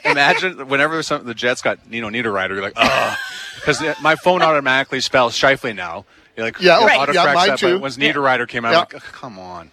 [0.04, 3.16] Imagine whenever some, the Jets got Nino Niederreiter, you're like, oh,
[3.56, 6.04] because my phone automatically spells Scheifele now.
[6.36, 7.12] You're like, Yeah, right.
[7.12, 7.74] Yeah, mine that, too.
[7.74, 8.12] But once Yeah.
[8.12, 8.78] Niederreiter came out, Yeah.
[8.78, 9.70] I'm like, oh, come on.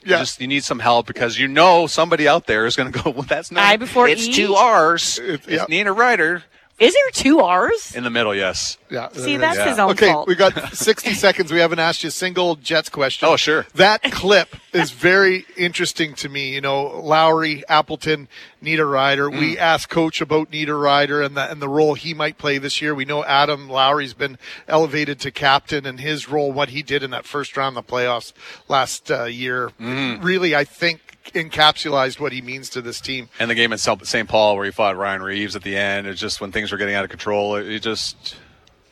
[0.00, 3.02] You just you need some help because you know somebody out there is going to
[3.02, 3.10] go.
[3.10, 3.64] Well, that's not.
[3.64, 4.32] I before it's E?
[4.34, 5.18] two R's.
[5.18, 5.64] It's, yeah.
[5.64, 6.42] Niederreiter
[6.78, 7.94] is there two R's?
[7.94, 8.34] in the middle.
[8.34, 8.76] Yes.
[8.94, 9.08] Yeah.
[9.12, 10.28] See, that's his own okay, fault.
[10.28, 11.52] we got 60 seconds.
[11.52, 13.28] We haven't asked you a single Jets question.
[13.28, 13.66] Oh, sure.
[13.74, 16.54] That clip is very interesting to me.
[16.54, 18.28] You know, Lowry, Appleton,
[18.62, 19.30] Niederreiter.
[19.30, 19.38] Mm.
[19.38, 22.94] We asked Coach about Niederreiter and the, and the role he might play this year.
[22.94, 24.38] We know Adam Lowry's been
[24.68, 27.92] elevated to captain and his role, what he did in that first round of the
[27.92, 28.32] playoffs
[28.68, 30.22] last uh, year, Mm.
[30.22, 31.00] really, I think,
[31.34, 33.28] encapsulated what he means to this team.
[33.38, 34.28] And the game at St.
[34.28, 36.06] Paul where he fought Ryan Reaves at the end.
[36.06, 37.56] It's just when things were getting out of control.
[37.56, 38.36] It, it just.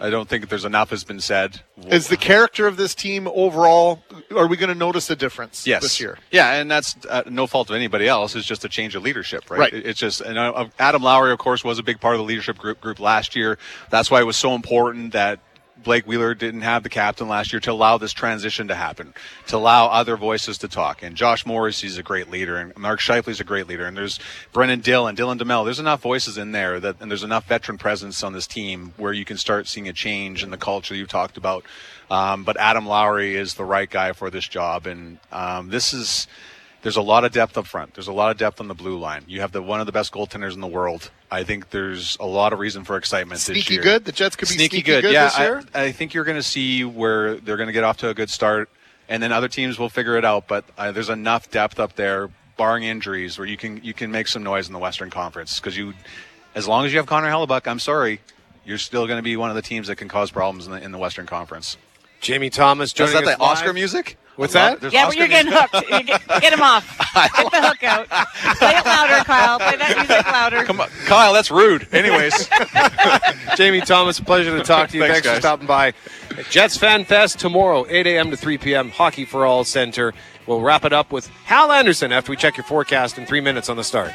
[0.02, 1.60] I don't think there's enough has been said.
[1.86, 4.02] Is the character of this team overall,
[4.36, 5.80] are we going to notice a difference yes.
[5.80, 6.18] this year?
[6.32, 8.34] Yeah, and that's uh, no fault of anybody else.
[8.34, 9.60] It's just a change of leadership, right?
[9.60, 9.72] Right.
[9.72, 12.58] It's just, and uh, Adam Lowry, of course, was a big part of the leadership
[12.58, 13.58] group group last year.
[13.90, 15.38] That's why it was so important that
[15.82, 19.14] Blake Wheeler didn't have the captain last year to allow this transition to happen,
[19.48, 21.02] to allow other voices to talk.
[21.02, 24.18] And Josh Morrissey, he's a great leader, and Mark Scheifele's a great leader, and there's
[24.52, 25.64] Brennan Dill and Dylan DeMelo.
[25.64, 29.12] There's enough voices in there that, and there's enough veteran presence on this team where
[29.12, 31.64] you can start seeing a change in the culture you talked about.
[32.10, 36.26] Um, but Adam Lowry is the right guy for this job, and um, this is
[36.82, 37.94] there's a lot of depth up front.
[37.94, 39.24] There's a lot of depth on the blue line.
[39.28, 41.10] You have the one of the best goaltenders in the world.
[41.30, 43.82] I think there's a lot of reason for excitement this Sneaky year.
[43.82, 44.04] good?
[44.04, 45.62] The Jets could be sneaky good yeah, this year?
[45.72, 48.14] I, I think you're going to see where they're going to get off to a
[48.14, 48.68] good start,
[49.09, 50.48] and then other teams will figure it out.
[50.48, 54.26] But uh, there's enough depth up there, barring injuries, where you can you can make
[54.26, 55.94] some noise in the Western Conference because you,
[56.54, 58.20] as long as you have Connor Hellebuyck, I'm sorry,
[58.64, 60.82] you're still going to be one of the teams that can cause problems in the,
[60.82, 61.76] in the Western Conference.
[62.20, 64.16] Jamie Thomas Is that us the Oscar music?
[64.36, 64.92] What's I love- that?
[64.92, 65.74] Yeah, but you're getting hooked.
[65.90, 66.86] You get, get him off.
[67.14, 68.09] Get the hook out.
[68.59, 69.59] Play it louder, Kyle.
[69.59, 70.64] Play that music louder.
[70.64, 71.86] Come on, Kyle, that's rude.
[71.92, 72.48] Anyways,
[73.56, 75.02] Jamie Thomas, a pleasure to talk to you.
[75.02, 75.92] Thanks, Thanks, for stopping by.
[76.50, 78.30] Jets Fan Fest tomorrow, 8 a.m.
[78.30, 78.90] to 3 p.m.
[78.90, 80.14] Hockey for All Center.
[80.46, 83.68] We'll wrap it up with Hal Anderson after we check your forecast in three minutes
[83.68, 84.12] on the start.